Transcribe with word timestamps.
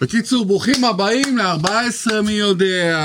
בקיצור, 0.00 0.44
ברוכים 0.44 0.84
הבאים 0.84 1.38
ל-14 1.38 2.20
מי 2.24 2.32
יודע. 2.32 2.98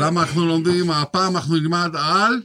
למה 0.00 0.22
אנחנו 0.22 0.46
לומדים? 0.46 0.90
הפעם 0.90 1.36
אנחנו 1.36 1.56
נלמד 1.56 1.90
על 1.94 2.42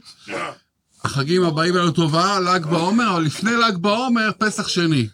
החגים 1.04 1.42
הבאים 1.42 1.76
לנו 1.76 1.90
טובה, 1.90 2.40
ל"ג 2.40 2.66
בעומר, 2.66 3.10
אבל 3.12 3.22
לפני 3.22 3.50
ל"ג 3.52 3.76
בעומר, 3.76 4.30
פסח 4.38 4.68
שני. 4.68 5.08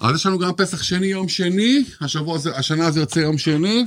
אז 0.00 0.14
יש 0.14 0.26
לנו 0.26 0.38
גם 0.38 0.52
פסח 0.56 0.82
שני 0.82 1.06
יום 1.06 1.28
שני, 1.28 1.84
השבוע 2.00 2.38
השנה 2.54 2.90
זה 2.90 3.00
יוצא 3.00 3.18
יום 3.18 3.38
שני, 3.38 3.86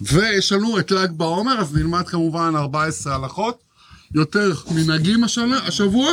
ויש 0.00 0.52
לנו 0.52 0.78
את 0.78 0.90
ל"ג 0.90 1.10
בעומר, 1.16 1.60
אז 1.60 1.74
נלמד 1.74 2.08
כמובן 2.08 2.56
14 2.56 3.14
הלכות, 3.14 3.58
יותר 4.14 4.52
מנהגים 4.70 5.24
השנה, 5.24 5.58
השבוע. 5.58 6.12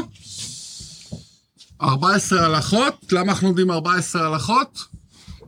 14 1.82 2.46
הלכות, 2.46 3.06
למה 3.12 3.32
אנחנו 3.32 3.48
לומדים 3.48 3.72
14 3.72 4.28
הלכות? 4.28 4.99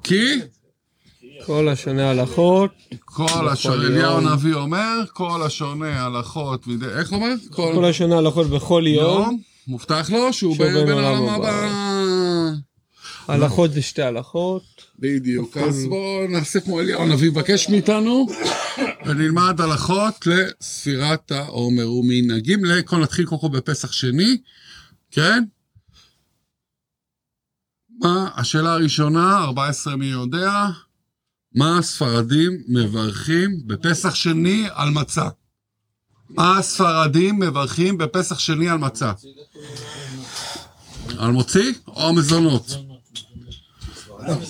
כי 0.04 0.40
כל 1.46 1.70
השונה 1.70 2.10
הלכות, 2.10 2.72
כל 3.06 3.50
השונה. 3.50 3.88
אליהו 3.88 4.18
הנביא 4.18 4.54
אומר, 4.54 5.04
כל 5.14 5.44
השונה 5.46 6.06
הלכות, 6.06 6.66
איך 6.98 7.12
אומר? 7.12 7.34
כל 7.52 7.86
השונה 7.86 8.18
הלכות 8.18 8.48
בכל 8.48 8.84
יום, 8.88 9.42
מובטח 9.68 10.10
לו 10.10 10.34
שהוא 10.34 10.58
בין 10.58 10.90
העולם 10.90 11.30
הבא. 11.30 11.50
הבא. 11.50 12.54
הלכות 13.28 13.74
זה 13.74 13.82
שתי 13.82 14.02
הלכות, 14.02 14.64
בדיוק, 15.00 15.58
אז 15.58 15.86
בואו 15.86 16.28
נעשה 16.28 16.60
כמו 16.60 16.80
אליהו 16.80 17.02
הנביא 17.02 17.30
מבקש 17.30 17.70
מאיתנו, 17.70 18.28
ונלמד 19.06 19.62
הלכות 19.62 20.28
לספירת 20.28 21.32
העומר 21.32 21.92
ומנהגים, 21.92 22.66
נתחיל 23.02 23.26
קודם 23.26 23.42
כל 23.42 23.50
בפסח 23.58 23.92
שני, 23.92 24.38
כן? 25.12 25.44
מה, 28.02 28.30
השאלה 28.36 28.74
הראשונה, 28.74 29.38
14 29.44 29.96
מי 29.96 30.06
יודע, 30.06 30.66
מה 31.56 31.78
הספרדים 31.78 32.64
מברכים 32.68 33.68
בפסח 33.68 34.16
שני 34.16 34.68
על 34.74 34.90
מצה? 34.90 35.30
מה 36.30 36.58
הספרדים 36.58 37.40
מברכים 37.40 37.98
בפסח 37.98 38.40
שני 38.40 38.70
על 38.70 38.78
מצה? 38.78 39.12
על 41.18 41.32
מוציא 41.32 41.74
או 41.88 42.14
מזונות? 42.14 42.78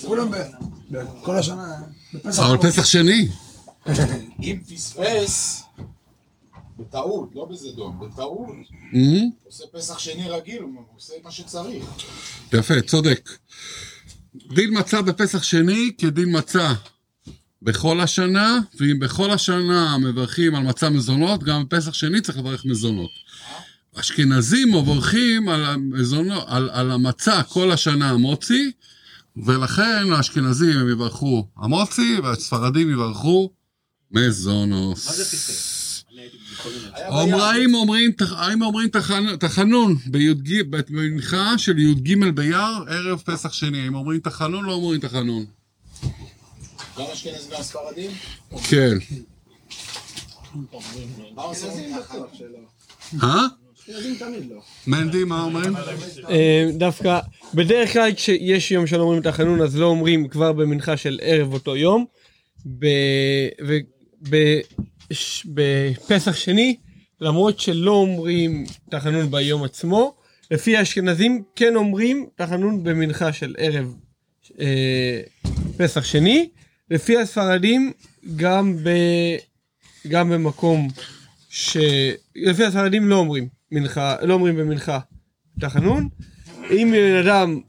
כולם 0.06 0.30
ב- 0.30 0.36
בכל 0.90 1.36
השנה, 1.38 1.74
בפסח. 2.14 2.42
אבל 2.42 2.56
פסח 2.56 2.84
שני. 2.84 3.28
אם 4.42 4.58
פספס, 4.68 5.62
בטעות, 6.88 7.30
לא 7.34 7.44
בזדון, 7.50 7.98
בטעות, 8.00 8.48
Mhm. 8.92 8.96
עושה 9.44 9.64
פסח 9.72 9.98
שני 9.98 10.28
רגיל, 10.30 10.62
הוא 10.62 10.70
עושה 10.96 11.14
מה 11.24 11.30
שצריך. 11.30 11.84
יפה, 12.52 12.80
צודק. 12.80 13.30
דין 14.54 14.78
מצה 14.78 15.02
בפסח 15.02 15.42
שני 15.42 15.90
כדין 15.98 16.38
מצה 16.38 16.72
בכל 17.62 18.00
השנה, 18.00 18.58
ואם 18.80 18.98
בכל 18.98 19.30
השנה 19.30 19.98
מברכים 19.98 20.54
על 20.54 20.62
מצה 20.62 20.90
מזונות, 20.90 21.42
גם 21.42 21.64
בפסח 21.64 21.94
שני 21.94 22.20
צריך 22.20 22.38
לברך 22.38 22.64
מזונות. 22.64 23.10
אשכנזים 23.94 24.74
מברכים 24.74 25.48
על, 25.48 25.64
המזונות, 25.64 26.44
על, 26.46 26.70
על 26.72 26.90
המצה 26.90 27.42
כל 27.42 27.72
השנה 27.72 28.10
המוצי, 28.10 28.72
ולכן 29.46 30.12
האשכנזים 30.12 30.78
הם 30.78 30.88
יברכו 30.88 31.46
המוצי, 31.56 32.18
והספרדים 32.22 32.90
יברכו 32.90 33.50
מזונוס. 34.10 35.08
אומרים 35.08 35.20
אומרים, 35.20 35.26
האם 35.28 35.81
אומרים 38.62 38.88
תחנ- 38.96 39.36
תחנון 39.40 39.96
בי"ג, 40.06 40.62
במנחה 40.70 41.58
של 41.58 41.78
י"ג 41.78 42.14
באייר, 42.34 42.84
ערב 42.88 43.22
פסח 43.24 43.52
שני, 43.52 43.80
האם 43.80 43.94
אומרים 43.94 44.20
תחנון 44.20 44.64
לא 44.64 44.72
אומרים 44.72 45.00
תחנון? 45.00 45.44
גם 46.98 47.04
אשכנזים 47.12 47.50
גם 47.56 47.62
ספרדים? 47.62 48.10
כן. 48.70 48.96
מה 51.34 51.42
עושים? 51.42 51.70
אה? 53.22 53.46
ילדים 53.88 54.14
תמיד 54.18 54.50
לא. 54.50 54.60
מנדי, 54.86 55.24
מה 55.24 55.42
אומרים? 55.42 55.76
אה, 56.30 56.70
דווקא 56.74 57.20
בדרך 57.54 57.92
כלל 57.92 58.14
כשיש 58.14 58.70
יום 58.70 58.86
שלא 58.86 59.02
אומרים 59.02 59.20
את 59.20 59.26
החנון 59.26 59.60
אז 59.62 59.76
לא 59.76 59.86
אומרים 59.86 60.28
כבר 60.28 60.52
במנחה 60.52 60.96
של 60.96 61.18
ערב 61.22 61.52
אותו 61.52 61.76
יום. 61.76 62.04
בפסח 65.46 66.36
שני 66.36 66.76
למרות 67.20 67.60
שלא 67.60 67.92
אומרים 67.92 68.64
תחנון 68.90 69.30
ביום 69.30 69.64
עצמו 69.64 70.14
לפי 70.50 70.76
האשכנזים 70.76 71.42
כן 71.56 71.76
אומרים 71.76 72.26
תחנון 72.36 72.84
במנחה 72.84 73.32
של 73.32 73.54
ערב 73.58 73.94
אה, 74.60 75.20
פסח 75.76 76.04
שני 76.04 76.48
לפי 76.90 77.18
הספרדים 77.18 77.92
גם 78.36 78.76
ב... 78.76 78.88
גם 80.08 80.30
במקום 80.30 80.88
ש... 81.50 81.76
לפי 82.36 82.64
הספרדים 82.64 83.08
לא 83.08 83.16
אומרים 83.16 83.48
מנחה, 83.72 84.16
לא 84.22 84.34
אומרים 84.34 84.56
במנחה 84.56 84.98
תחנון. 85.60 86.08
אם 86.70 86.94
לבן 86.96 87.28
אדם 87.28 87.60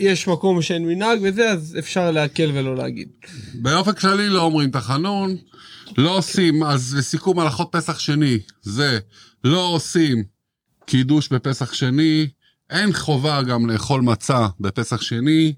יש 0.00 0.28
מקום 0.28 0.62
שאין 0.62 0.86
מנהג 0.86 1.18
וזה, 1.22 1.50
אז 1.50 1.76
אפשר 1.78 2.10
להקל 2.10 2.50
ולא 2.54 2.76
להגיד. 2.76 3.08
באופן 3.54 3.92
כללי 3.92 4.28
לא 4.28 4.42
אומרים 4.42 4.70
תחנון, 4.70 5.36
לא 5.98 6.18
עושים, 6.18 6.62
אז 6.62 6.94
לסיכום 6.98 7.38
הלכות 7.38 7.68
פסח 7.72 7.98
שני, 7.98 8.38
זה 8.62 8.98
לא 9.44 9.66
עושים 9.66 10.24
קידוש 10.86 11.28
בפסח 11.28 11.72
שני, 11.72 12.26
אין 12.70 12.92
חובה 12.92 13.42
גם 13.42 13.70
לאכול 13.70 14.00
מצה 14.00 14.46
בפסח 14.60 15.02
שני, 15.02 15.52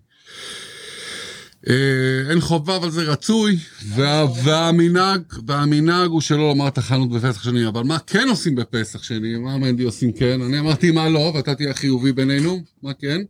אה, 1.68 2.30
אין 2.30 2.41
חובה 2.41 2.76
אבל 2.76 2.91
זה 2.91 3.02
רצוי, 3.02 3.56
וה, 3.88 4.24
והמנהג, 4.44 5.22
והמנהג 5.46 6.10
הוא 6.10 6.20
שלא 6.20 6.48
לומר 6.48 6.70
תחנות 6.70 7.10
בפסח 7.10 7.42
שני, 7.42 7.66
אבל 7.66 7.82
מה 7.82 7.98
כן 7.98 8.28
עושים 8.28 8.54
בפסח 8.54 9.02
שני? 9.02 9.36
מה 9.36 9.58
מנדי 9.58 9.82
עושים 9.82 10.12
כן? 10.12 10.42
אני 10.42 10.58
אמרתי 10.58 10.91
מה 10.91 11.08
לא, 11.08 11.32
ואתה 11.34 11.54
תהיה 11.54 11.74
חיובי 11.74 12.12
בינינו, 12.12 12.62
מה 12.82 12.94
כן? 12.94 13.20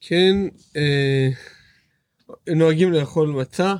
כן, 0.00 0.36
אה, 0.76 1.28
נוהגים 2.54 2.92
לאכול 2.92 3.28
מצה. 3.28 3.74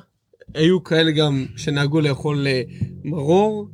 היו 0.53 0.83
כאלה 0.83 1.11
גם 1.11 1.45
שנהגו 1.57 2.01
לאכול 2.01 2.47
אה, 2.47 2.61
מרור. 3.03 3.67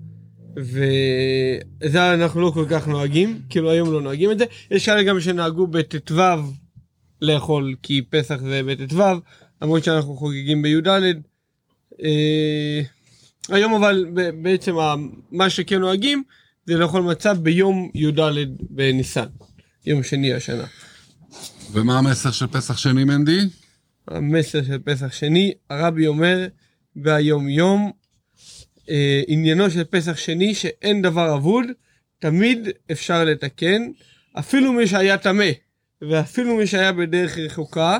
וזה 0.57 2.13
אנחנו 2.13 2.41
לא 2.41 2.51
כל 2.53 2.65
כך 2.69 2.87
נוהגים, 2.87 3.41
כאילו 3.49 3.71
היום 3.71 3.93
לא 3.93 4.01
נוהגים 4.01 4.31
את 4.31 4.39
זה. 4.39 4.45
יש 4.71 4.85
כאלה 4.85 5.03
גם 5.03 5.19
שנהגו 5.19 5.67
בט"ו 5.67 6.15
לאכול, 7.21 7.75
כי 7.83 8.01
פסח 8.09 8.37
זה 8.41 8.61
בט"ו, 8.63 9.03
למרות 9.61 9.83
שאנחנו 9.83 10.15
חוגגים 10.15 10.61
בי"ד. 10.61 10.87
אה, 12.03 12.81
היום 13.49 13.73
אבל 13.73 14.05
בעצם 14.41 14.75
מה 15.31 15.49
שכן 15.49 15.79
נוהגים 15.79 16.23
זה 16.65 16.77
לאכול 16.77 17.01
מצה 17.01 17.33
ביום 17.33 17.89
י"ד 17.95 18.19
בניסן, 18.69 19.27
יום 19.85 20.03
שני 20.03 20.33
השנה. 20.33 20.65
ומה 21.71 21.97
המסר 21.97 22.31
של 22.31 22.47
פסח 22.47 22.77
שני 22.77 23.03
מנדי? 23.03 23.39
המסר 24.07 24.63
של 24.63 24.79
פסח 24.85 25.13
שני, 25.13 25.53
הרבי 25.69 26.07
אומר 26.07 26.47
והיום 26.95 27.49
יום, 27.49 27.91
אה, 28.89 29.21
עניינו 29.27 29.71
של 29.71 29.83
פסח 29.83 30.17
שני 30.17 30.55
שאין 30.55 31.01
דבר 31.01 31.35
אבוד, 31.35 31.65
תמיד 32.19 32.67
אפשר 32.91 33.23
לתקן, 33.23 33.81
אפילו 34.39 34.73
מי 34.73 34.87
שהיה 34.87 35.17
טמא, 35.17 35.49
ואפילו 36.01 36.55
מי 36.55 36.67
שהיה 36.67 36.91
בדרך 36.91 37.37
רחוקה, 37.37 37.97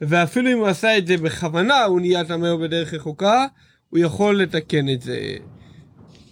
ואפילו 0.00 0.52
אם 0.52 0.58
הוא 0.58 0.66
עשה 0.66 0.98
את 0.98 1.06
זה 1.06 1.16
בכוונה, 1.16 1.84
הוא 1.84 2.00
נהיה 2.00 2.24
טמא 2.24 2.46
או 2.46 2.58
בדרך 2.58 2.94
רחוקה, 2.94 3.46
הוא 3.90 3.98
יכול 3.98 4.42
לתקן 4.42 4.88
את 4.88 5.02
זה. 5.02 5.36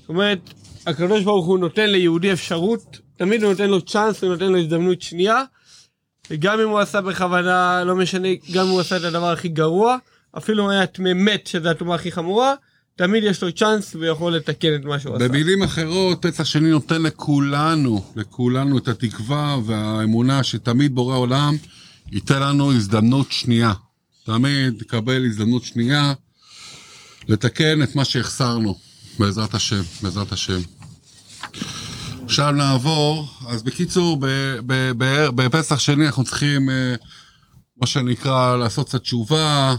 זאת 0.01 0.09
אומרת, 0.09 0.39
הקדוש 0.87 1.25
ברוך 1.25 1.47
הוא 1.47 1.59
נותן 1.59 1.91
ליהודי 1.91 2.33
אפשרות, 2.33 2.99
תמיד 3.17 3.43
הוא 3.43 3.51
נותן 3.51 3.71
לו 3.71 3.83
צ'אנס, 3.83 4.23
הוא 4.23 4.33
נותן 4.33 4.53
לו 4.53 4.59
הזדמנות 4.59 5.03
שנייה, 5.03 5.43
וגם 6.31 6.61
אם 6.61 6.69
הוא 6.69 6.79
עשה 6.79 7.01
בכוונה, 7.01 7.85
לא 7.85 7.97
משנה, 7.97 8.29
גם 8.53 8.65
אם 8.65 8.71
הוא 8.71 8.81
עשה 8.81 8.97
את 8.97 9.05
הדבר 9.05 9.33
הכי 9.33 9.49
גרוע, 9.49 9.97
אפילו 10.39 10.65
אם 10.65 10.71
היה 10.71 10.87
טמא 10.87 11.13
מת, 11.15 11.47
שזו 11.47 11.69
הטומאה 11.69 11.95
הכי 11.95 12.13
חמורה, 12.13 12.55
תמיד 12.97 13.25
יש 13.25 13.43
לו 13.43 13.53
צ'אנס 13.53 13.95
והוא 13.95 14.07
יכול 14.07 14.37
לתקן 14.37 14.75
את 14.75 14.85
מה 14.85 14.99
שהוא 14.99 15.17
עשה. 15.17 15.29
במילים 15.29 15.63
אחרות, 15.63 16.27
פסח 16.27 16.45
שני 16.45 16.71
נותן 16.71 17.03
לכולנו, 17.03 18.05
לכולנו 18.17 18.79
את 18.79 18.89
התקווה 18.89 19.59
והאמונה 19.67 20.43
שתמיד 20.43 20.95
בורא 20.95 21.17
עולם 21.17 21.57
ייתן 22.13 22.43
לנו 22.43 22.73
הזדמנות 22.73 23.33
שנייה. 23.33 23.73
תמיד 24.25 24.75
נקבל 24.81 25.25
הזדמנות 25.27 25.65
שנייה 25.65 26.13
לתקן 27.29 27.83
את 27.83 27.97
מה 27.97 28.05
שהחסרנו, 28.05 28.79
בעזרת 29.19 29.55
השם, 29.55 29.83
בעזרת 30.03 30.33
השם. 30.33 30.61
עכשיו 32.25 32.53
נעבור, 32.53 33.29
אז 33.49 33.63
בקיצור, 33.63 34.19
בפסח 35.35 35.79
שני 35.79 36.07
אנחנו 36.07 36.25
צריכים, 36.25 36.71
אה, 36.71 36.95
מה 37.81 37.87
שנקרא, 37.87 38.57
לעשות 38.57 38.89
קצת 38.89 39.01
תשובה, 39.01 39.75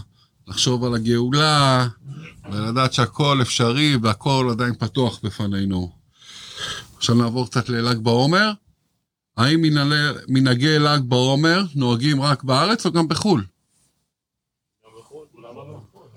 לחשוב 0.48 0.84
על 0.84 0.94
הגאולה, 0.94 1.88
ולדעת 2.52 2.92
שהכל 2.92 3.42
אפשרי 3.42 3.96
והכל 4.02 4.48
עדיין 4.50 4.74
פתוח 4.74 5.20
בפנינו. 5.22 5.92
עכשיו 6.96 7.14
נעבור 7.14 7.46
קצת 7.46 7.68
לל"ג 7.68 7.98
בעומר. 7.98 8.52
האם 9.36 9.62
מנהגי 10.28 10.78
ל"ג 10.78 11.00
בעומר 11.08 11.62
נוהגים 11.74 12.22
רק 12.22 12.44
בארץ 12.44 12.86
או 12.86 12.92
גם 12.92 13.08
בחו"ל? 13.08 13.44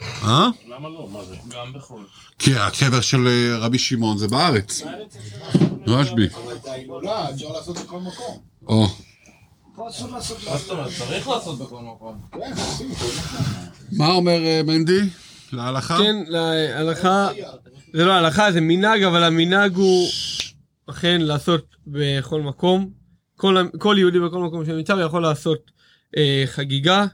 אה? 0.02 0.50
למה 0.68 0.90
לא? 0.90 1.08
מה 1.12 1.24
זה? 1.24 1.36
גם 1.50 1.74
בחו"ל. 1.74 2.04
כי 2.40 2.56
הקבר 2.56 3.02
של 3.02 3.28
אה, 3.28 3.58
רבי 3.58 3.80
שמעון 3.80 4.18
זה 4.18 4.28
בארץ. 4.28 4.82
רשב"י. 5.88 6.28
אבל 6.28 6.56
את 6.56 6.66
ההילולה 6.66 7.30
אפשר 7.30 7.48
לעשות 7.48 7.78
בכל 7.78 8.00
מקום. 8.00 8.40
או, 8.68 8.88
פה 9.76 9.90
אסור 9.90 10.12
לעשות 10.12 10.38
מה 10.50 10.58
זאת 10.58 10.70
אומרת? 10.72 10.92
צריך 10.98 11.28
לעשות 11.28 11.60
בכל 11.60 11.82
מקום. 11.82 12.22
כן. 12.32 12.52
מה 13.92 14.08
אומר 14.08 14.46
אה, 14.46 14.62
מנדי? 14.64 15.00
להלכה? 15.52 15.98
כן, 15.98 16.16
להלכה, 16.28 17.30
זה 17.94 18.06
לא 18.06 18.14
הלכה, 18.14 18.52
זה 18.52 18.62
מנהג, 18.62 19.04
אבל 19.04 19.24
המנהג 19.24 19.76
הוא 19.76 20.08
אכן 20.90 21.22
לעשות 21.22 21.76
בכל 21.88 22.42
מקום. 22.42 22.90
כל, 23.36 23.58
כל 23.78 23.96
יהודי 24.00 24.20
בכל 24.20 24.40
מקום 24.40 24.66
שנמצא 24.66 24.94
יכול 24.94 25.22
לעשות 25.22 25.72
חגיגה. 26.46 27.06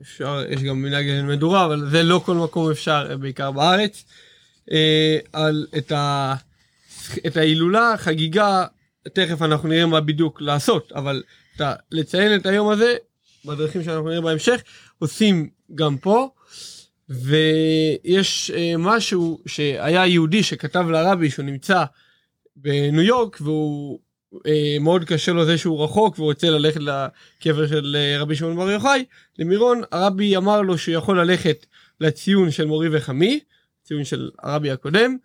אפשר, 0.00 0.42
יש 0.48 0.62
גם 0.62 0.82
מנהג 0.82 1.22
מדורה, 1.22 1.64
אבל 1.64 1.90
זה 1.90 2.02
לא 2.02 2.22
כל 2.24 2.34
מקום 2.34 2.70
אפשר, 2.70 3.06
אה, 3.10 3.16
בעיקר 3.16 3.50
בארץ. 3.50 4.04
אה, 4.72 5.18
על 5.32 5.66
את, 5.78 5.92
ה, 5.92 6.34
את 7.26 7.36
ההילולה, 7.36 7.94
חגיגה, 7.96 8.66
תכף 9.12 9.42
אנחנו 9.42 9.68
נראה 9.68 9.86
מה 9.86 10.00
בדיוק 10.00 10.40
לעשות, 10.40 10.92
אבל 10.92 11.22
את 11.56 11.60
ה, 11.60 11.74
לציין 11.90 12.34
את 12.34 12.46
היום 12.46 12.68
הזה, 12.68 12.96
בדרכים 13.44 13.84
שאנחנו 13.84 14.08
נראה 14.08 14.20
בהמשך, 14.20 14.62
עושים 14.98 15.48
גם 15.74 15.96
פה. 15.98 16.28
ויש 17.08 18.50
אה, 18.50 18.74
משהו 18.78 19.40
שהיה 19.46 20.06
יהודי 20.06 20.42
שכתב 20.42 20.86
לרבי 20.90 21.30
שהוא 21.30 21.44
נמצא 21.44 21.84
בניו 22.56 23.02
יורק 23.02 23.38
והוא 23.40 24.00
מאוד 24.80 25.04
קשה 25.04 25.32
לו 25.32 25.44
זה 25.44 25.58
שהוא 25.58 25.84
רחוק 25.84 26.18
והוא 26.18 26.28
רוצה 26.28 26.50
ללכת 26.50 26.80
לקבר 26.80 27.66
של 27.66 27.96
אה, 27.98 28.18
רבי 28.18 28.36
שמעון 28.36 28.56
בר 28.56 28.70
יוחאי. 28.70 29.04
למירון 29.38 29.82
הרבי 29.92 30.36
אמר 30.36 30.62
לו 30.62 30.78
שהוא 30.78 30.94
יכול 30.94 31.20
ללכת 31.20 31.66
לציון 32.00 32.50
של 32.50 32.64
מורי 32.64 32.88
וחמי 32.92 33.40
ציון 33.84 34.04
של 34.04 34.30
הרבי 34.42 34.70
הקודם 34.70 35.16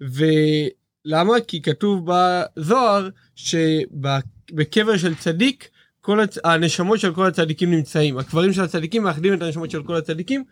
ולמה? 0.00 1.40
כי 1.48 1.62
כתוב 1.62 2.10
בזוהר 2.10 3.08
שבקבר 3.36 4.96
של 4.96 5.14
צדיק 5.14 5.68
כל 6.00 6.20
הצ... 6.20 6.38
הנשמות 6.44 7.00
של 7.00 7.14
כל 7.14 7.26
הצדיקים 7.26 7.70
נמצאים. 7.70 8.18
הקברים 8.18 8.52
של 8.52 8.62
הצדיקים 8.62 9.02
מאחדים 9.02 9.34
את 9.34 9.42
הנשמות 9.42 9.70
של 9.70 9.82
כל 9.82 9.94
הצדיקים. 9.94 10.44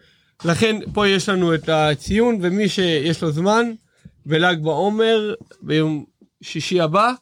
לכן 0.44 0.76
פה 0.92 1.08
יש 1.08 1.28
לנו 1.28 1.54
את 1.54 1.68
הציון 1.68 2.38
ומי 2.42 2.68
שיש 2.68 3.22
לו 3.22 3.30
זמן 3.30 3.72
בל"ג 4.26 4.62
בעומר 4.62 5.34
ביום 5.62 6.04
שישי 6.42 6.80
הבא 6.80 7.12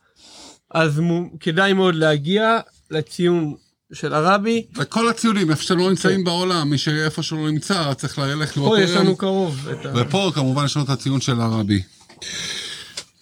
אז 0.74 0.98
מו, 0.98 1.30
כדאי 1.40 1.72
מאוד 1.72 1.94
להגיע 1.94 2.60
לציון 2.90 3.54
של 3.92 4.14
הרבי. 4.14 4.66
וכל 4.76 5.08
הציונים, 5.08 5.50
איפה 5.50 5.62
שלא 5.62 5.90
נמצאים 5.90 6.24
בעולם, 6.24 6.70
מי 6.70 6.78
שאיפה 6.78 7.22
שלא 7.22 7.50
נמצא, 7.50 7.94
צריך 7.94 8.18
ללכת 8.18 8.56
לראות 8.56 8.78
פה 8.78 8.84
יש 8.84 8.90
לנו 8.90 9.16
קרוב. 9.16 9.68
את 9.68 9.86
ה... 9.86 9.92
ופה 9.96 10.30
כמובן 10.34 10.64
יש 10.64 10.76
לנו 10.76 10.84
את 10.84 10.90
הציון 10.90 11.20
של 11.20 11.40
הרבי. 11.40 11.82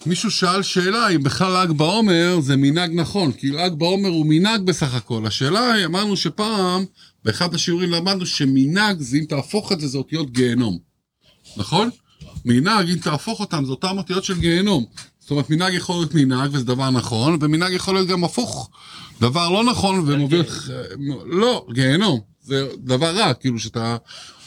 מישהו 0.05 0.31
שאל 0.31 0.61
שאלה 0.61 1.09
אם 1.09 1.23
בכלל 1.23 1.63
ל"ג 1.63 1.71
בעומר 1.71 2.39
זה 2.41 2.55
מנהג 2.55 2.91
נכון, 2.93 3.31
כי 3.31 3.49
ל"ג 3.49 3.73
בעומר 3.73 4.09
הוא 4.09 4.25
מנהג 4.25 4.61
בסך 4.61 4.95
הכל. 4.95 5.25
השאלה 5.25 5.73
היא, 5.73 5.85
אמרנו 5.85 6.17
שפעם, 6.17 6.85
באחד 7.25 7.53
השיעורים 7.53 7.91
למדנו 7.91 8.25
שמנהג 8.25 9.01
זה 9.01 9.17
אם 9.17 9.25
תהפוך 9.29 9.71
את 9.71 9.79
זה 9.79 9.87
זה 9.87 9.97
אותיות 9.97 10.31
גיהנום. 10.31 10.77
נכון? 11.57 11.89
מנהג, 12.45 12.89
אם 12.89 12.95
תהפוך 12.95 13.39
אותם, 13.39 13.65
זה 13.65 13.71
אותם 13.71 13.97
אותיות 13.97 14.23
של 14.23 14.39
גיהנום. 14.39 14.85
זאת 15.21 15.31
אומרת, 15.31 15.49
מנהג 15.49 15.73
יכול 15.73 15.95
להיות 15.95 16.13
מנהג 16.13 16.49
וזה 16.53 16.65
דבר 16.65 16.89
נכון, 16.89 17.37
ומנהג 17.41 17.73
יכול 17.73 17.93
להיות 17.93 18.07
גם 18.07 18.23
הפוך. 18.23 18.69
דבר 19.21 19.49
לא 19.49 19.63
נכון 19.63 20.03
ומוביל 20.07 20.39
אותך... 20.39 20.69
לא, 21.25 21.65
גיהנום. 21.73 22.19
זה 22.43 22.67
דבר 22.77 23.17
רע, 23.17 23.33
כאילו 23.33 23.59
שאתה 23.59 23.97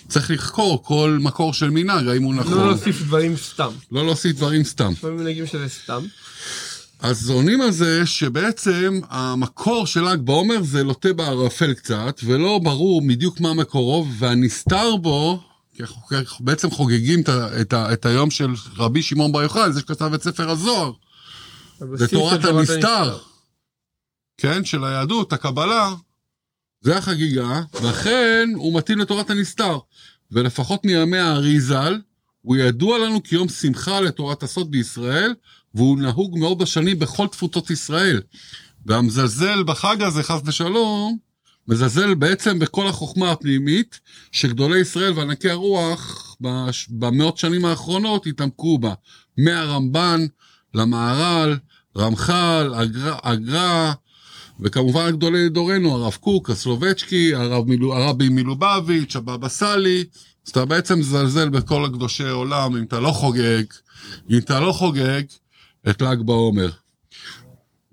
צריך 0.08 0.30
לחקור 0.30 0.82
כל 0.84 1.18
מקור 1.20 1.52
של 1.52 1.70
מנהג, 1.70 2.08
האם 2.08 2.22
הוא 2.22 2.34
נכון. 2.34 2.58
לא 2.58 2.66
להוסיף 2.68 3.02
דברים 3.02 3.36
סתם. 3.36 3.70
לא 3.92 4.06
להוסיף 4.06 4.36
דברים 4.36 4.64
סתם. 4.64 4.92
לפעמים 4.92 5.16
מנהגים 5.16 5.46
שזה 5.46 5.68
סתם. 5.68 6.02
אז 7.00 7.30
עונים 7.30 7.60
על 7.60 7.70
זה 7.70 8.06
שבעצם 8.06 9.00
המקור 9.10 9.86
של 9.86 10.08
ל"ג 10.08 10.20
בעומר 10.20 10.62
זה 10.62 10.84
לוטה 10.84 11.12
בערפל 11.12 11.74
קצת, 11.74 12.20
ולא 12.24 12.60
ברור 12.62 13.02
בדיוק 13.08 13.40
מה 13.40 13.54
מקורו, 13.54 14.06
והנסתר 14.18 14.96
בו, 14.96 15.40
כי 15.74 15.82
אנחנו 15.82 16.44
בעצם 16.44 16.70
חוגגים 16.70 17.20
את, 17.20 17.28
את, 17.60 17.74
את 17.74 18.06
היום 18.06 18.30
של 18.30 18.50
רבי 18.76 19.02
שמעון 19.02 19.32
בר 19.32 19.42
יוחאי, 19.42 19.72
זה 19.72 19.80
שכתב 19.80 20.14
את 20.14 20.22
ספר 20.22 20.50
הזוהר, 20.50 20.92
זה 21.78 21.84
הבסיס 21.84 22.10
תורת 22.10 22.42
של 22.42 22.58
הנסתר, 22.58 23.18
כן, 24.38 24.64
של 24.64 24.84
היהדות, 24.84 25.32
הקבלה, 25.32 25.94
זה 26.80 26.96
החגיגה, 26.96 27.62
ואכן 27.82 28.48
הוא 28.54 28.78
מתאים 28.78 28.98
לתורת 28.98 29.30
הנסתר. 29.30 29.78
ולפחות 30.30 30.84
מימי 30.84 31.18
הארי 31.18 31.60
ז"ל, 31.60 32.00
הוא 32.42 32.56
ידוע 32.56 32.98
לנו 32.98 33.22
כיום 33.22 33.48
שמחה 33.48 34.00
לתורת 34.00 34.42
הסוד 34.42 34.70
בישראל, 34.70 35.34
והוא 35.74 35.98
נהוג 35.98 36.38
מאוד 36.38 36.58
בשנים 36.58 36.98
בכל 36.98 37.26
תפוצות 37.26 37.70
ישראל. 37.70 38.20
והמזלזל 38.86 39.62
בחג 39.62 40.02
הזה, 40.02 40.22
חס 40.22 40.40
ושלום, 40.44 41.18
מזלזל 41.68 42.14
בעצם 42.14 42.58
בכל 42.58 42.86
החוכמה 42.86 43.30
הפנימית 43.30 44.00
שגדולי 44.32 44.78
ישראל 44.78 45.12
וענקי 45.12 45.50
הרוח 45.50 46.36
במאות 46.90 47.38
שנים 47.38 47.64
האחרונות 47.64 48.26
התעמקו 48.26 48.78
בה. 48.78 48.94
מהרמב"ן 49.38 50.26
למהר"ל, 50.74 51.56
רמח"ל, 51.98 52.74
אגרא, 52.74 53.16
אגרא, 53.22 53.92
וכמובן 54.60 55.10
גדולי 55.10 55.48
דורנו, 55.48 55.94
הרב 55.94 56.14
קוק, 56.20 56.50
הסלובצ'קי, 56.50 57.34
הרב 57.34 57.68
מילו, 57.68 57.94
הרבי 57.94 58.28
מלובביץ', 58.28 59.16
הבבא 59.16 59.48
סאלי, 59.48 60.04
אז 60.46 60.50
אתה 60.50 60.64
בעצם 60.64 60.98
מזלזל 60.98 61.48
בכל 61.48 61.84
הקדושי 61.84 62.28
עולם 62.28 62.76
אם 62.76 62.84
אתה 62.84 63.00
לא 63.00 63.10
חוגג, 63.10 63.62
אם 64.30 64.38
אתה 64.38 64.60
לא 64.60 64.72
חוגג 64.72 65.22
את 65.90 66.02
ל"ג 66.02 66.22
בעומר. 66.24 66.70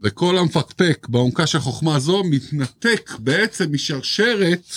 וכל 0.04 0.38
המפקפק 0.38 1.08
בעומקה 1.10 1.48
של 1.48 1.60
חוכמה 1.60 2.00
זו 2.00 2.24
מתנתק 2.24 3.12
בעצם 3.20 3.74
משרשרת 3.74 4.74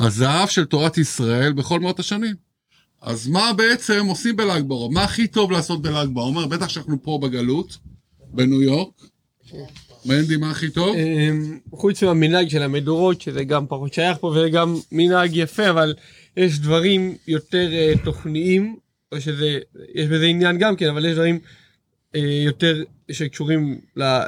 הזהב 0.00 0.48
של 0.48 0.64
תורת 0.64 0.98
ישראל 0.98 1.52
בכל 1.52 1.80
מאות 1.80 2.00
השנים. 2.00 2.34
אז 3.02 3.28
מה 3.28 3.52
בעצם 3.52 4.06
עושים 4.06 4.36
בל"ג 4.36 4.62
בעומר? 4.62 4.88
מה 4.88 5.04
הכי 5.04 5.26
טוב 5.26 5.50
לעשות 5.52 5.82
בל"ג 5.82 6.08
בעומר? 6.12 6.46
בטח 6.46 6.68
שאנחנו 6.68 7.02
פה 7.02 7.18
בגלות, 7.22 7.78
בניו 8.32 8.62
יורק. 8.62 8.88
מנדי, 10.04 10.36
מה 10.36 10.50
הכי 10.50 10.70
טוב? 10.70 10.96
אמ, 10.96 11.58
חוץ 11.72 12.02
מהמנהג 12.02 12.48
של 12.48 12.62
המדורות 12.62 13.20
שזה 13.20 13.44
גם 13.44 13.66
פחות 13.66 13.94
שייך 13.94 14.18
פה 14.18 14.26
וזה 14.26 14.48
גם 14.50 14.76
מנהג 14.92 15.36
יפה 15.36 15.70
אבל 15.70 15.94
יש 16.36 16.58
דברים 16.58 17.14
יותר 17.28 17.72
אה, 17.72 17.92
תוכניים 18.04 18.76
או 19.12 19.20
שזה 19.20 19.58
יש 19.94 20.06
בזה 20.06 20.24
עניין 20.24 20.58
גם 20.58 20.76
כן 20.76 20.88
אבל 20.88 21.04
יש 21.04 21.12
דברים 21.14 21.38
יותר 22.14 22.82
שקשורים 23.12 23.80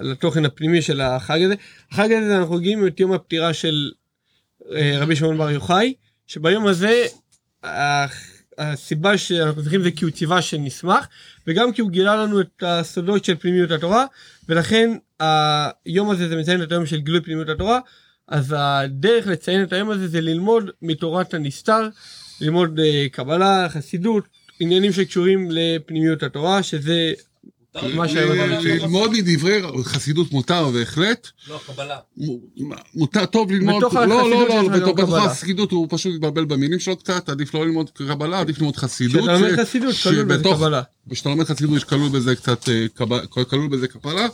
לתוכן 0.03 0.45
הפנימי 0.45 0.83
של 0.83 1.01
החג 1.01 1.43
הזה. 1.43 1.55
החג 1.93 2.13
הזה 2.13 2.37
אנחנו 2.37 2.47
חוגגים 2.47 2.87
את 2.87 3.01
יום 3.01 3.13
הפטירה 3.13 3.55
של 3.55 3.91
אה, 4.75 4.99
רבי 4.99 5.17
שמעון 5.17 5.39
בר 5.39 5.51
יוחאי 5.51 5.95
שביום 6.27 6.67
הזה 6.67 7.07
הסיבה 8.59 9.19
שאנחנו 9.19 9.63
צריכים 9.63 9.83
זה 9.83 9.91
כי 9.91 10.05
הוא 10.05 10.13
ציווה 10.13 10.43
שנשמח 10.43 11.09
וגם 11.47 11.73
כי 11.73 11.81
הוא 11.81 11.91
גילה 11.91 12.17
לנו 12.17 12.41
את 12.41 12.63
הסודות 12.63 13.25
של 13.25 13.37
פנימיות 13.37 13.71
התורה 13.71 14.07
ולכן 14.49 14.91
היום 15.21 16.11
הזה 16.11 16.29
זה 16.29 16.37
מציין 16.37 16.63
את 16.63 16.73
היום 16.73 16.87
של 16.87 17.01
גילוי 17.01 17.21
פנימיות 17.21 17.49
התורה 17.49 17.79
אז 18.29 18.55
הדרך 18.59 19.27
לציין 19.27 19.63
את 19.63 19.73
היום 19.73 19.91
הזה 19.91 20.09
זה 20.09 20.21
ללמוד 20.21 20.71
מתורת 20.83 21.35
הנסתר 21.35 21.89
ללמוד 22.41 22.81
אה, 22.81 23.07
קבלה 23.13 23.69
חסידות 23.69 24.25
עניינים 24.61 24.93
שקשורים 24.93 25.49
לפנימיות 25.51 26.23
התורה 26.23 26.63
שזה 26.63 27.13
ללמוד 27.75 29.11
מדברי 29.13 29.63
חסידות 29.85 30.33
מותר 30.33 30.69
בהחלט. 30.71 31.29
לא, 31.49 31.61
קבלה. 31.67 31.99
מותר, 32.95 33.27
טוב 33.27 33.53
ללמוד, 33.53 33.77
בתוך 33.85 33.95
לא, 33.95 34.07
לא, 34.07 34.49
לא, 34.49 34.79
גם 34.79 35.07
בתוך. 35.07 35.15
החסידות 35.15 35.71
הוא 35.71 35.87
פשוט 35.91 36.15
מתבלבל 36.15 36.45
במילים 36.45 36.79
שלו 36.81 36.97
קצת, 36.97 37.29
עדיף 37.29 37.55
לא 37.55 37.67
ללמוד 37.67 37.91
קבלה, 37.91 38.41
עדיף 38.41 38.59
ללמוד 38.59 38.77
חסידות. 38.77 39.23
כשאתה 39.23 39.39
לומד 39.39 39.57
חסידות 39.57 39.95
כלול 40.03 40.25
בזה 40.25 40.45
קבלה. 40.45 40.83
כשאתה 41.11 41.29
לומד 41.29 41.45
חסידות 41.45 41.77
יש 41.77 41.85
כלול 41.85 42.09
בזה 42.09 42.37
קצת, 42.37 42.69
אה, 42.69 42.87
כלול 43.45 43.69
בזה 43.69 43.89
קבלה. 43.89 44.27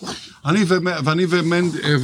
ואני 1.04 1.26
ומנד- 1.28 1.76
אה, 1.84 1.94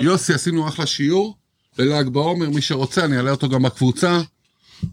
ויוסי 0.00 0.34
עשינו 0.34 0.68
אחלה 0.68 0.86
שיעור 0.86 1.36
לל"ג 1.78 2.08
בעומר, 2.08 2.50
מי 2.50 2.60
שרוצה 2.62 3.04
אני 3.04 3.16
אעלה 3.16 3.30
אותו 3.30 3.48
גם 3.48 3.62
בקבוצה. 3.62 4.20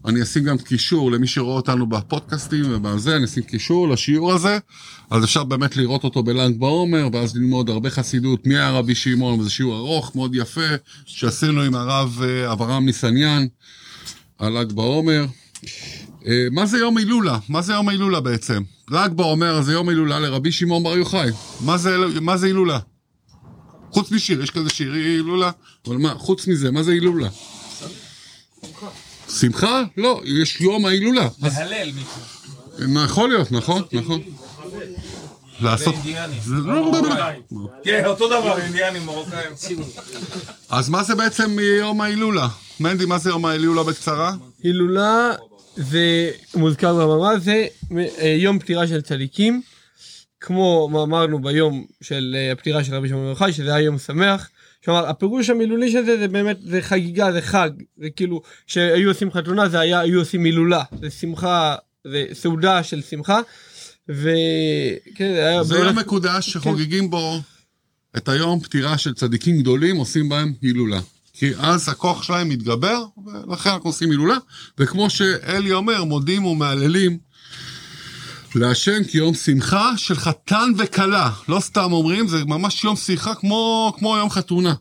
אני 0.04 0.22
אשים 0.22 0.44
גם 0.44 0.58
קישור 0.58 1.12
למי 1.12 1.26
שרואה 1.26 1.56
אותנו 1.56 1.86
בפודקאסטים 1.86 2.64
ובזה, 2.68 3.16
אני 3.16 3.24
אשים 3.24 3.42
קישור 3.42 3.88
לשיעור 3.88 4.32
הזה, 4.32 4.58
אז 5.10 5.24
אפשר 5.24 5.44
באמת 5.44 5.76
לראות 5.76 6.04
אותו 6.04 6.22
בל"ג 6.22 6.58
בעומר, 6.58 7.08
ואז 7.12 7.36
ללמוד 7.36 7.70
הרבה 7.70 7.90
חסידות 7.90 8.46
מהרבי 8.46 8.94
שמעון, 8.94 9.40
וזה 9.40 9.50
שיעור 9.50 9.76
ארוך, 9.76 10.16
מאוד 10.16 10.34
יפה, 10.34 10.74
שעשינו 11.06 11.62
עם 11.62 11.74
הרב 11.74 12.20
אה, 12.24 12.52
אברהם 12.52 12.86
ניסניאן 12.86 13.46
על 14.38 14.58
ל"ג 14.60 14.72
בעומר. 14.72 15.26
אה, 16.26 16.46
מה 16.52 16.66
זה 16.66 16.78
יום 16.78 16.96
הילולה? 16.96 17.38
מה 17.48 17.62
זה 17.62 17.72
יום 17.72 17.88
הילולה 17.88 18.20
בעצם? 18.20 18.62
ל"ג 18.90 19.08
בעומר 19.12 19.62
זה 19.62 19.72
יום 19.72 19.88
הילולה 19.88 20.20
לרבי 20.20 20.52
שמעון 20.52 20.82
בר 20.82 20.96
יוחאי. 20.96 21.30
מה 21.60 21.78
זה, 21.78 21.96
מה 22.20 22.36
זה 22.36 22.46
הילולה? 22.46 22.78
חוץ 23.90 24.12
משיר, 24.12 24.42
יש 24.42 24.50
כזה 24.50 24.70
שיר 24.70 24.92
הילולה, 24.92 25.50
אבל 25.86 25.96
מה, 25.96 26.14
חוץ 26.14 26.46
מזה, 26.46 26.70
מה 26.70 26.82
זה 26.82 26.92
הילולה? 26.92 27.28
שמחה? 29.40 29.82
לא, 29.96 30.20
יש 30.24 30.60
יום 30.60 30.86
ההילולה. 30.86 31.28
להלל 31.42 31.90
מישהו. 31.92 33.04
יכול 33.04 33.28
להיות, 33.28 33.52
נכון, 33.52 33.82
נכון. 33.92 34.20
לעשות... 35.60 35.94
אינדיאנים. 35.94 36.38
זה 36.42 36.54
לא... 36.54 37.02
כן, 37.84 38.04
אותו 38.06 38.26
דבר, 38.26 38.58
אינדיאנים, 38.58 39.06
מרוקאים. 39.06 39.50
אז 40.70 40.88
מה 40.88 41.02
זה 41.02 41.14
בעצם 41.14 41.56
יום 41.78 42.00
ההילולה? 42.00 42.48
מנדי, 42.80 43.04
מה 43.04 43.18
זה 43.18 43.30
יום 43.30 43.46
ההילולה 43.46 43.82
בקצרה? 43.82 44.32
הילולה 44.62 45.32
זה 45.76 46.30
מוזכר 46.54 46.94
במאמר, 46.94 47.38
זה 47.38 47.66
אה, 47.98 48.36
יום 48.38 48.58
פטירה 48.58 48.86
של 48.86 49.00
צדיקים, 49.00 49.62
כמו 50.40 50.88
מה 50.92 51.02
אמרנו 51.02 51.42
ביום 51.42 51.84
של 52.00 52.36
אה, 52.38 52.52
הפטירה 52.52 52.84
של 52.84 52.94
רבי 52.94 53.08
שמעון 53.08 53.24
בר 53.24 53.30
יוחאי, 53.30 53.52
שזה 53.52 53.74
היה 53.74 53.84
יום 53.84 53.98
שמח. 53.98 54.48
כלומר, 54.84 55.08
הפירוש 55.08 55.50
המילולי 55.50 55.92
של 55.92 56.04
זה, 56.04 56.18
זה 56.18 56.28
באמת, 56.28 56.58
זה 56.62 56.82
חגיגה, 56.82 57.32
זה 57.32 57.42
חג, 57.42 57.70
זה 57.96 58.10
כאילו, 58.10 58.42
שהיו 58.66 59.08
עושים 59.08 59.32
חתונה, 59.32 59.68
זה 59.68 59.80
היה, 59.80 60.00
היו 60.00 60.18
עושים 60.18 60.44
הילולה, 60.44 60.82
זה 61.00 61.10
שמחה, 61.10 61.74
זה 62.04 62.24
סעודה 62.32 62.82
של 62.82 63.02
שמחה, 63.02 63.40
וכן, 64.08 65.32
זה 65.34 65.46
היה... 65.46 65.64
זה 65.64 65.78
יום 65.78 65.98
מקודש 65.98 66.50
שחוגגים 66.50 67.10
בו 67.10 67.40
את 68.16 68.28
היום 68.28 68.60
פטירה 68.60 68.98
של 68.98 69.14
צדיקים 69.14 69.60
גדולים, 69.60 69.96
עושים 69.96 70.28
בהם 70.28 70.52
הילולה. 70.62 71.00
כי 71.32 71.50
אז 71.58 71.88
הכוח 71.88 72.22
שלהם 72.22 72.48
מתגבר, 72.48 73.04
ולכן 73.46 73.70
אנחנו 73.70 73.90
עושים 73.90 74.10
הילולה. 74.10 74.36
וכמו 74.78 75.10
שאלי 75.10 75.72
אומר, 75.72 76.04
מודים 76.04 76.44
ומהללים 76.44 77.18
להשם 78.56 79.04
כיום 79.04 79.34
שמחה 79.34 79.96
של 79.96 80.14
חתן 80.14 80.72
וכלה. 80.78 81.30
לא 81.48 81.60
סתם 81.60 81.92
אומרים, 81.92 82.28
זה 82.28 82.44
ממש 82.44 82.84
יום 82.84 82.96
שמחה 82.96 83.34
כמו, 83.34 83.92
כמו 83.98 84.16
יום 84.16 84.30
חתונה. 84.30 84.74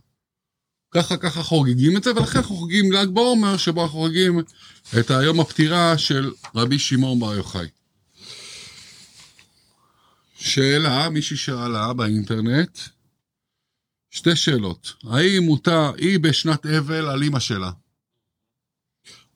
ככה 0.92 1.18
ככה 1.18 1.44
חוגגים 1.44 1.98
את 1.98 2.04
זה, 2.04 2.12
ולכן 2.16 2.42
חוגגים 2.42 2.92
ל"ג 2.92 3.08
בעומר, 3.08 3.58
שבו 3.58 3.84
אנחנו 3.84 4.00
חוגגים 4.00 4.40
את 5.00 5.12
היום 5.12 5.40
הפטירה 5.40 5.98
של 5.98 6.32
רבי 6.56 6.80
שמעון 6.80 7.20
בר 7.20 7.34
יוחאי. 7.34 7.68
שאלה, 10.36 11.10
מישהי 11.10 11.38
שאלה 11.38 11.94
באינטרנט, 11.94 12.80
שתי 14.12 14.36
שאלות. 14.36 14.94
האם 15.04 15.44
מותר, 15.44 15.92
היא 15.98 16.20
בשנת 16.20 16.66
אבל 16.66 17.10
על 17.10 17.24
אימא 17.24 17.40
שלה. 17.40 17.72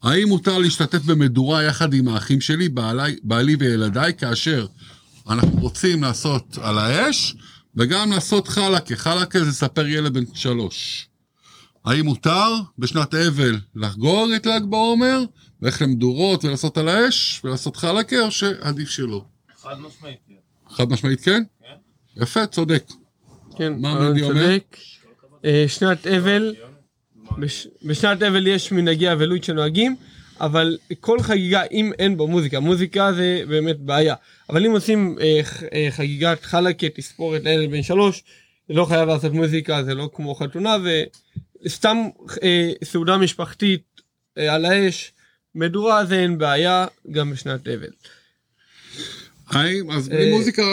האם 0.04 0.28
מותר 0.28 0.58
להשתתף 0.58 1.02
במדורה 1.02 1.64
יחד 1.64 1.94
עם 1.94 2.08
האחים 2.08 2.42
שלי, 2.42 2.70
בעלי, 2.70 3.16
בעלי 3.24 3.56
וילדיי, 3.60 4.14
כאשר 4.14 4.66
אנחנו 5.30 5.60
רוצים 5.60 6.04
לעשות 6.04 6.58
על 6.62 6.78
האש, 6.78 7.36
וגם 7.76 8.12
לעשות 8.12 8.48
חלקה. 8.48 8.96
חלקה 8.96 9.40
זה 9.40 9.46
לספר 9.50 9.88
ילד 9.88 10.14
בן 10.14 10.24
שלוש. 10.34 11.08
האם 11.86 12.06
מותר 12.06 12.54
בשנת 12.80 13.14
אבל 13.14 13.60
לחגוג 13.76 14.32
את 14.32 14.46
ל"ג 14.46 14.64
בעומר, 14.70 15.20
ללכת 15.62 15.82
למדורות 15.82 16.46
ולעשות 16.46 16.78
על 16.78 16.90
האש, 16.90 17.42
ולעשות 17.44 17.78
חלקה, 17.78 18.20
או 18.20 18.32
שעדיף 18.32 18.90
שלא? 18.90 19.26
חד 19.62 19.76
משמעית. 19.80 20.18
כן. 20.28 20.76
חד 20.76 20.90
משמעית 20.90 21.22
כן? 21.22 21.44
יפה, 22.18 22.48
צודק. 22.48 22.84
כן, 23.58 23.74
מה 23.82 24.00
מנדי 24.00 24.22
אומר? 24.22 24.34
צודק. 24.34 24.78
אה, 25.46 25.66
שנת 25.68 26.08
אבל, 26.08 26.56
בש- 27.38 27.68
בשנת 27.84 28.24
אבל 28.24 28.48
יש 28.48 28.72
מנהגי 28.72 29.12
אבלות 29.12 29.44
שנוהגים, 29.44 29.96
אבל 30.42 30.78
כל 31.00 31.20
חגיגה, 31.22 31.64
אם 31.72 31.92
אין 32.00 32.18
בו 32.18 32.28
מוזיקה, 32.28 32.60
מוזיקה 32.60 33.14
זה 33.14 33.42
באמת 33.48 33.80
בעיה. 33.80 34.16
אבל 34.50 34.66
אם 34.66 34.72
עושים 34.72 35.16
אה, 35.22 35.42
אה, 35.74 35.88
חגיגת 35.92 36.44
חלקה, 36.44 36.88
תספורת 36.90 37.44
לילד 37.44 37.72
בן 37.72 37.84
שלוש, 37.84 38.24
לא 38.70 38.86
חייב 38.86 39.10
לעשות 39.10 39.34
מוזיקה, 39.34 39.84
זה 39.84 39.94
לא 39.94 40.10
כמו 40.14 40.36
חתונה, 40.36 40.78
וסתם 41.66 41.98
אה, 42.44 42.72
סעודה 42.84 43.18
משפחתית 43.18 44.02
אה, 44.38 44.54
על 44.56 44.66
האש, 44.66 45.12
מדורה 45.56 46.06
זה 46.06 46.20
אין 46.20 46.38
בעיה, 46.38 46.86
גם 47.12 47.32
בשנת 47.32 47.68
אבל. 47.68 47.88
האם, 49.50 49.92
אז 49.92 50.10
בלי 50.10 50.32
אה, 50.32 50.38
מוזיקה, 50.38 50.64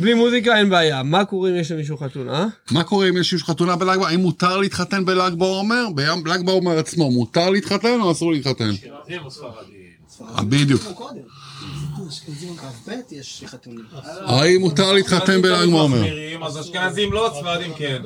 בלי 0.00 0.14
מוזיקה 0.14 0.56
אין 0.58 0.70
בעיה, 0.70 1.02
מה 1.02 1.24
קורה 1.24 1.50
אם 1.50 1.56
יש 1.56 1.70
למישהו 1.72 1.96
חתונה? 1.98 2.46
מה 2.70 2.84
קורה 2.84 3.08
אם 3.08 3.16
יש 3.16 3.32
מישהו 3.32 3.46
חתונה 3.48 3.76
בל"ג 3.76 3.88
בעומר? 3.96 4.06
האם 4.06 4.20
מותר 4.20 4.56
להתחתן 4.56 5.04
בל"ג 5.04 5.34
בעומר? 5.34 5.86
ביום 5.94 6.26
ל"ג 6.26 6.46
בעומר 6.46 6.78
עצמו, 6.78 7.10
מותר 7.10 7.50
להתחתן 7.50 8.00
או 8.00 8.12
אסור 8.12 8.32
להתחתן? 8.32 8.70
אה, 10.20 10.42
בדיוק. 10.44 10.82
אשכנזים 12.08 12.56
כ"ב 12.56 12.90
יש 13.10 13.44
חתולים. 13.46 13.84
האם 14.26 14.60
מותר 14.60 14.92
להתחתן 14.92 15.42
בל"ג 15.42 15.70
בעומר? 15.70 16.02
אז 16.46 16.60
אשכנזים 16.60 17.12
לא, 17.12 17.32
ספרדים 17.40 17.72
כן. 17.74 18.02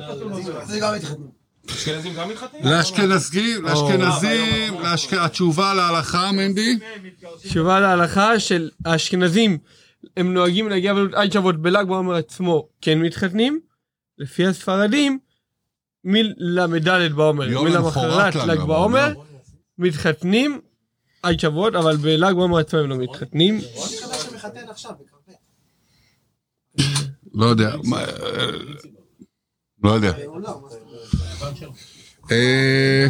אשכנזים 1.71 2.13
גם 2.13 2.29
מתחתנים? 2.29 2.61
לאשכנזים, 2.65 3.63
לאשכנזים, 3.63 4.73
לאשכ- 4.81 5.17
התשובה 5.19 5.73
להלכה, 5.73 6.31
מנדי? 6.31 6.77
תשובה 7.43 7.79
להלכה 7.79 8.39
של 8.39 8.69
האשכנזים, 8.85 9.57
הם 10.17 10.33
נוהגים 10.33 10.69
להגיע 10.69 10.93
עד 11.13 11.31
שבועות 11.31 11.61
בל"ג 11.61 11.87
בעומר 11.87 12.15
עצמו 12.15 12.67
כן 12.81 12.99
מתחתנים, 12.99 13.59
לפי 14.17 14.47
הספרדים, 14.47 15.19
מל"ד 16.03 17.11
בעומר, 17.15 17.49
יום 17.49 17.65
מלמחרת 17.65 18.35
למחרת 18.35 18.35
ל"ג 18.35 18.51
ל"ג 18.51 18.63
בעומר. 18.67 19.13
מתחתנים 19.77 20.61
עד 21.23 21.39
שבועות, 21.39 21.75
אבל 21.75 21.97
בל"ג 21.97 22.33
בעומר 22.33 22.57
עצמו 22.57 22.79
הם 22.79 22.89
לא 22.89 22.97
מתחתנים. 22.97 23.59
רוני 23.73 23.97
חדש 23.97 24.21
שמחתן 24.21 24.69
עכשיו 24.69 24.91
בכ"ב. 24.91 25.31
לא 27.33 27.45
יודע. 27.45 27.75
לא 29.83 29.91
יודע. 29.91 30.13
אה, 32.31 33.07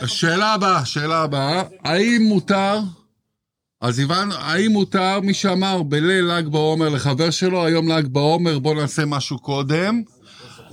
השאלה 0.00 0.54
הבאה, 0.54 0.84
שאלה 0.84 1.22
הבאה, 1.22 1.62
האם 1.84 2.22
מותר, 2.22 2.78
אז 3.80 3.98
הבנו, 3.98 4.34
האם 4.34 4.72
מותר, 4.72 5.20
מי 5.20 5.34
שאמר 5.34 5.82
בליל 5.82 6.24
ל"ג 6.24 6.48
בעומר 6.48 6.88
לחבר 6.88 7.30
שלו, 7.30 7.66
היום 7.66 7.88
ל"ג 7.88 8.06
בעומר, 8.06 8.58
בוא 8.58 8.74
נעשה 8.74 9.04
משהו 9.04 9.38
קודם, 9.38 10.02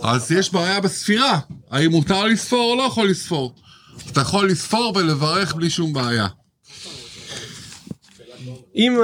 אז 0.04 0.32
יש 0.32 0.54
בעיה 0.54 0.82
בספירה, 0.82 1.40
האם 1.72 1.92
מותר 1.92 2.26
לספור 2.26 2.72
או 2.72 2.78
לא 2.78 2.84
יכול 2.84 3.10
לספור? 3.10 3.56
אתה 4.12 4.22
יכול 4.22 4.50
לספור 4.50 4.94
ולברך 4.96 5.56
בלי 5.56 5.70
שום 5.70 5.94
בעיה. 5.94 6.28
אם. 8.76 8.98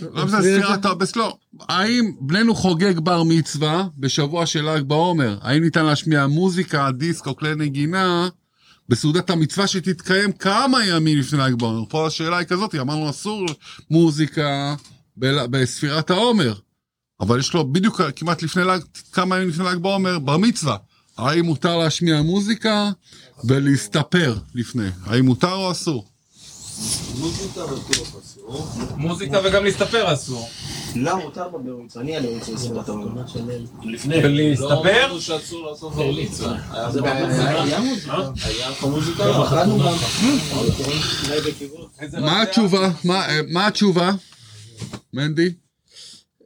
לא 0.00 0.26
זה 0.26 0.36
ספירת 0.36 1.16
לא. 1.16 1.36
האם 1.68 2.12
בננו 2.20 2.54
חוגג 2.54 2.98
בר 2.98 3.22
מצווה 3.22 3.86
בשבוע 3.98 4.46
של 4.46 4.70
ל"ג 4.70 4.82
בעומר? 4.82 5.38
האם 5.42 5.62
ניתן 5.62 5.84
להשמיע 5.84 6.26
מוזיקה, 6.26 6.90
דיסק 6.90 7.26
או 7.26 7.36
כלי 7.36 7.54
נגינה 7.54 8.28
בסעודת 8.88 9.30
המצווה 9.30 9.66
שתתקיים 9.66 10.32
כמה 10.32 10.86
ימים 10.86 11.18
לפני 11.18 11.38
ל"ג 11.38 11.54
בעומר? 11.54 11.84
פה 11.88 12.06
השאלה 12.06 12.38
היא 12.38 12.46
כזאת, 12.46 12.74
אמרנו 12.74 13.10
אסור 13.10 13.46
מוזיקה 13.90 14.74
בספירת 15.16 16.10
העומר, 16.10 16.54
אבל 17.20 17.38
יש 17.38 17.54
לו 17.54 17.72
בדיוק 17.72 18.00
כמעט 18.16 18.42
לפני 18.42 18.64
ל"ג, 18.64 18.80
כמה 19.12 19.36
ימים 19.36 19.48
לפני 19.48 19.64
ל"ג 19.64 19.76
בעומר, 19.76 20.18
בר 20.18 20.36
מצווה. 20.36 20.76
האם 21.18 21.44
מותר 21.44 21.76
להשמיע 21.76 22.22
מוזיקה 22.22 22.90
ולהסתפר 23.44 24.38
לפני? 24.54 24.88
האם 25.04 25.24
מותר 25.24 25.52
או 25.52 25.70
אסור? 25.70 26.08
מוזיקה 28.96 29.40
וגם 29.44 29.64
להסתפר 29.64 30.12
אסור. 30.12 30.48
לא, 30.96 31.16
מותר 31.24 31.48
מצווה. 31.48 31.96
אני 31.96 32.16
עליהם 32.16 32.38
אצל 32.38 32.56
ספירת 32.56 32.88
העומר. 32.88 33.22
לפני. 33.84 34.16
ולהסתפר? 34.24 35.18
זה 36.90 37.02
בעיה, 37.02 37.64
היה 37.64 37.80
מוזיקה. 37.80 38.16
מוזיקה. 38.86 39.24
בחרנו 39.40 39.78
גם. 39.78 39.94
מה 42.20 42.42
התשובה? 42.42 42.90
מה, 43.04 43.28
אה, 43.28 43.40
מה 43.52 43.66
התשובה? 43.66 44.10
מנדי? 45.12 45.52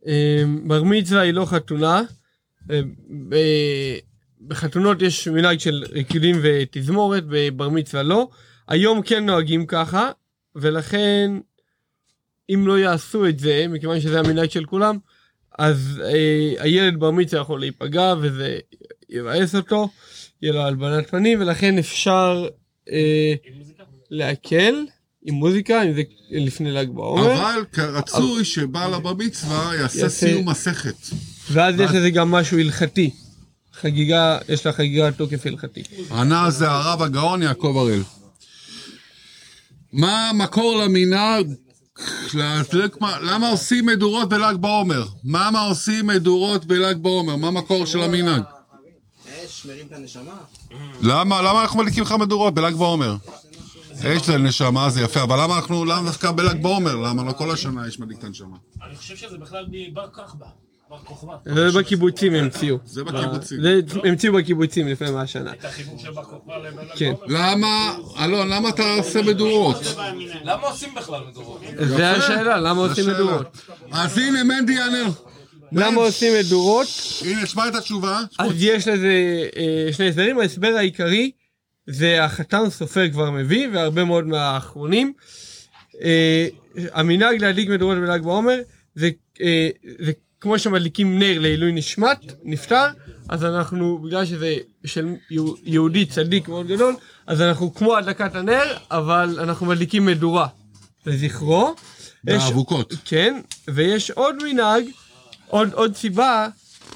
אה, 0.07 0.43
בר 0.65 0.83
מצווה 0.83 1.21
היא 1.21 1.33
לא 1.33 1.45
חתונה. 1.45 2.03
אה, 2.71 2.81
בחתונות 4.47 5.03
יש 5.03 5.29
מנהג 5.29 5.59
של 5.59 5.85
ריקודים 5.93 6.41
ותזמורת, 6.43 7.25
בבר 7.27 7.69
מצווה 7.69 8.03
לא. 8.03 8.29
היום 8.69 9.03
כן 9.03 9.27
נוהגים 9.27 9.67
ככה, 9.67 10.11
ולכן 10.57 11.31
אם 12.55 12.67
לא 12.67 12.79
יעשו 12.79 13.27
את 13.29 13.39
זה, 13.39 13.67
מכיוון 13.69 14.01
שזה 14.01 14.19
המנהג 14.21 14.51
של 14.51 14.65
כולם, 14.65 14.99
אז 15.59 16.03
אה, 16.05 16.63
הילד 16.63 17.01
בר 17.01 17.11
מצווה 17.11 17.43
יכול 17.43 17.61
להיפגע 17.61 18.15
וזה 18.21 18.59
יבאס 19.11 19.55
אותו, 19.55 19.89
יהיה 20.43 20.53
לו 20.53 20.61
הלבנת 20.61 21.11
פנים, 21.11 21.41
ולכן 21.41 21.79
אפשר 21.79 22.49
אה, 22.93 23.35
להקל 24.11 24.75
עם 25.25 25.35
מוזיקה, 25.35 25.83
אם 25.83 25.93
זה 25.93 26.03
לפני 26.31 26.71
ל"ג 26.73 26.89
בעומר. 26.95 27.35
אבל 27.35 27.65
רצוי 27.79 28.45
שבעל 28.45 28.95
הבר 28.95 29.15
מצווה 29.15 29.71
יעשה 29.79 30.01
יעשה- 30.01 30.09
סיום 30.27 30.49
מסכת. 30.49 30.97
ואז 31.53 31.81
יש 31.81 31.91
לזה 31.91 32.11
גם 32.11 32.31
משהו 32.31 32.59
הלכתי. 32.59 33.11
חגיגה, 33.73 34.39
יש 34.49 34.67
לה 34.67 34.73
חגיגה 34.73 35.13
תוקף 35.13 35.47
הלכתי. 35.47 35.83
ענה 36.11 36.51
זה 36.51 36.71
הרב 36.71 37.03
הגאון 37.03 37.43
יעקב 37.43 37.75
הראל. 37.77 38.03
מה 39.93 40.31
המקור 40.31 40.79
למנהג? 40.85 41.47
למה 43.23 43.49
עושים 43.51 43.87
מדורות 43.87 44.29
בל"ג 44.29 44.57
בעומר? 44.61 45.05
מה 45.25 45.51
מה 45.51 45.61
עושים 45.61 46.07
מדורות 46.07 46.65
בל"ג 46.65 46.97
בעומר? 46.97 47.37
מה 47.37 47.49
המקור 47.49 47.87
של 47.87 48.03
המנהג? 48.03 48.43
אש 49.45 49.67
מרים 49.67 49.87
את 49.87 49.93
הנשמה? 49.93 50.35
למה, 51.03 51.43
למה 51.43 51.63
אנחנו 51.63 51.79
מדליקים 51.79 52.03
לך 52.03 52.13
מדורות 52.13 52.55
בל"ג 52.55 52.75
בעומר? 52.75 53.17
יש 54.05 54.29
להם 54.29 54.47
נשמה, 54.47 54.91
זה 54.91 55.01
יפה, 55.01 55.23
אבל 55.23 55.43
למה 55.43 55.57
אנחנו, 55.57 55.85
למה 55.85 56.03
דווקא 56.03 56.33
בל"ג 56.33 56.63
בעומר? 56.63 56.97
למה 56.97 57.25
לא 57.25 57.33
כל 57.33 57.51
השנה 57.51 57.89
יש 57.89 58.01
מדליק 58.01 58.19
את 58.19 58.25
הנשמה? 58.25 58.57
אני 58.87 58.97
חושב 58.97 59.17
שזה 59.17 59.39
בכלל. 59.39 59.67
בר 59.93 60.09
כוכבא. 60.15 60.47
זה 61.45 61.79
בקיבוצים 61.79 62.35
המציאו. 62.35 62.79
זה 62.85 63.05
בקיבוצים. 63.05 63.63
זה 63.63 63.81
המציאו 64.05 64.33
בקיבוצים 64.33 64.89
לפני 64.89 65.11
מאה 65.11 65.27
שנה. 65.27 65.53
את 65.53 65.65
החיבור 65.65 65.99
של 65.99 66.11
בר 66.11 66.25
כוכבא 66.25 66.57
לבל"ג 66.57 66.97
כן. 66.97 67.13
למה, 67.27 67.97
אלון, 68.19 68.49
למה 68.49 68.69
אתה 68.69 68.83
עושה 68.83 69.23
מדורות? 69.23 69.77
למה 70.45 70.67
עושים 70.67 70.95
בכלל 70.95 71.21
מדורות? 71.31 71.61
זה 71.77 72.11
השאלה, 72.11 72.61
למה 72.61 72.81
עושים. 72.81 73.07
מדורות? 73.07 73.59
אז 73.93 74.19
הנה 74.19 74.45
מנדי 74.45 74.73
יענה. 74.73 75.09
למה 75.73 76.01
עושים 76.01 76.33
מדורות? 76.41 76.87
הנה, 77.25 77.47
שמע 77.47 77.69
את 77.69 77.75
התשובה. 77.75 78.21
אז 78.39 78.53
יש 78.57 78.89
לזה 78.89 79.49
אה, 79.57 79.93
שני 79.93 80.09
הסברים, 80.09 80.39
ההסבר 80.39 80.73
העיקרי 80.77 81.31
זה 81.87 82.25
החתן 82.25 82.71
סופר 82.71 83.11
כבר 83.11 83.31
מביא 83.31 83.69
והרבה 83.73 84.05
מאוד 84.05 84.27
מהאחרונים. 84.27 85.13
אה, 86.03 86.49
המנהג 86.93 87.41
להדליק 87.41 87.69
מדורות 87.69 87.99
בל"ג 87.99 88.23
בעומר 88.23 88.59
זה, 88.95 89.11
אה, 89.41 89.69
זה 89.99 90.13
כמו 90.41 90.59
שמדליקים 90.59 91.19
נר 91.19 91.39
לעילוי 91.39 91.73
נשמת, 91.73 92.19
נפטר, 92.45 92.87
אז 93.29 93.45
אנחנו, 93.45 93.99
בגלל 93.99 94.25
שזה 94.27 94.55
של 94.85 95.07
יהו- 95.31 95.57
יהודי 95.65 96.07
צדיק 96.07 96.49
מאוד 96.49 96.67
גדול, 96.67 96.95
אז 97.27 97.43
אנחנו 97.43 97.75
כמו 97.75 97.97
הדלקת 97.97 98.35
הנר, 98.35 98.77
אבל 98.91 99.37
אנחנו 99.41 99.67
מדליקים 99.67 100.07
מדורה 100.07 100.47
לזכרו. 101.07 101.75
יש- 102.27 102.43
באבוקות. 102.43 102.95
כן, 103.05 103.41
ויש 103.69 104.11
עוד 104.11 104.37
מנהג, 104.43 104.85
עוד, 105.47 105.73
עוד 105.73 105.97
סיבה, 105.97 106.49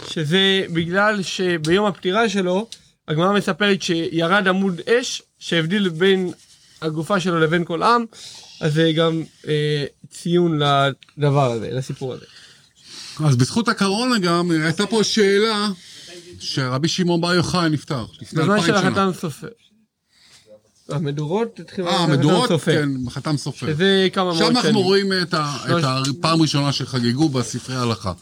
שזה 0.09 0.39
בגלל 0.75 1.23
שביום 1.23 1.87
הפטירה 1.87 2.29
שלו, 2.29 2.67
הגמרא 3.09 3.33
מספרת 3.33 3.83
שירד 3.83 4.49
עמוד 4.49 4.81
אש 4.89 5.23
שהבדיל 5.39 5.89
בין 5.89 6.31
הגופה 6.83 7.21
שלו 7.21 7.41
לבין 7.41 7.65
כל 7.65 7.83
עם, 7.83 8.05
אז 8.61 8.75
זה 8.75 8.93
גם 8.97 9.23
אה, 9.49 9.85
ציון 10.11 10.61
לדבר 11.19 11.53
הזה, 11.53 11.71
לסיפור 11.71 12.13
הזה. 12.13 12.25
אז 13.25 13.37
בזכות 13.37 13.69
הקורונה 13.69 14.19
גם, 14.19 14.51
הייתה 14.51 14.87
פה 14.87 15.05
שאלה 15.05 15.69
שרבי 16.41 16.89
שמעון 16.89 17.21
בר 17.21 17.35
יוחאי 17.35 17.69
נפטר. 17.69 18.07
לפני 18.21 18.43
בזמן 18.43 18.55
אלפיים 18.55 18.75
של 18.75 18.81
שנה. 18.81 18.89
החתן 18.89 19.19
סופר. 19.21 19.49
המדורות 20.89 21.61
התחילו 21.61 21.89
אה, 21.89 21.97
עם 21.97 22.03
החתן 22.03 22.19
מדורות, 22.19 22.49
סופר. 22.49 22.73
כן, 22.73 23.11
חתם 23.11 23.37
סופר. 23.37 23.67
שזה 23.67 24.09
כמה 24.13 24.25
מאוד 24.25 24.37
שם 24.37 24.45
שנים. 24.45 24.57
אנחנו 24.57 24.81
רואים 24.81 25.13
את 25.23 25.35
הפעם 25.75 26.39
הראשונה 26.39 26.73
שחגגו 26.73 27.29
בספרי 27.29 27.77
ההלכה. 27.77 28.13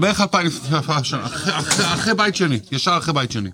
בערך 0.00 0.20
אלפיים 0.20 0.50
שנה, 1.02 1.26
אחרי 1.94 2.14
בית 2.14 2.36
שני, 2.36 2.60
ישר 2.72 2.96
אחרי 2.98 3.14
בית 3.14 3.32
שני. 3.32 3.50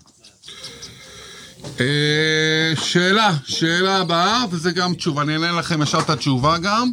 אה, 1.80 2.72
שאלה, 2.76 3.36
שאלה 3.44 3.98
הבאה, 3.98 4.44
וזה 4.50 4.72
גם 4.72 4.94
תשובה, 4.94 5.22
אני 5.22 5.32
אענה 5.32 5.52
לכם 5.52 5.82
ישר 5.82 5.98
את 5.98 6.10
התשובה 6.10 6.58
גם. 6.58 6.90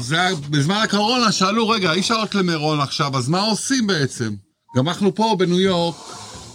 זה 0.00 0.20
היה- 0.20 0.34
בזמן 0.50 0.74
הקורונה 0.84 1.32
שאלו, 1.32 1.68
רגע, 1.68 1.92
אי 1.92 2.00
אפשר 2.00 2.14
לעלות 2.14 2.34
למירון 2.34 2.80
עכשיו, 2.80 3.16
אז 3.16 3.28
מה 3.28 3.40
עושים 3.40 3.86
בעצם? 3.86 4.34
גם 4.76 4.88
אנחנו 4.88 5.14
פה 5.14 5.36
בניו 5.38 5.60
יורק, 5.60 5.94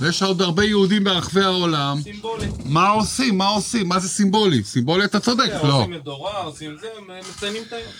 ויש 0.01 0.23
עוד 0.23 0.41
הרבה 0.41 0.63
יהודים 0.65 1.03
ברחבי 1.03 1.41
העולם. 1.41 1.99
סימבולי. 2.03 2.47
מה 2.65 2.89
עושים? 2.89 3.37
מה 3.37 3.47
עושים? 3.47 3.89
מה 3.89 3.99
זה 3.99 4.09
סימבולי? 4.09 4.63
סימבולי 4.63 5.05
אתה 5.05 5.19
צודק, 5.19 5.51
לא. 5.63 5.73
עושים 5.79 5.91
מדורה, 5.91 6.37
עושים 6.43 6.77
זה, 6.81 6.87
מציינים 7.29 7.63
את 7.67 7.73
היום. 7.73 7.91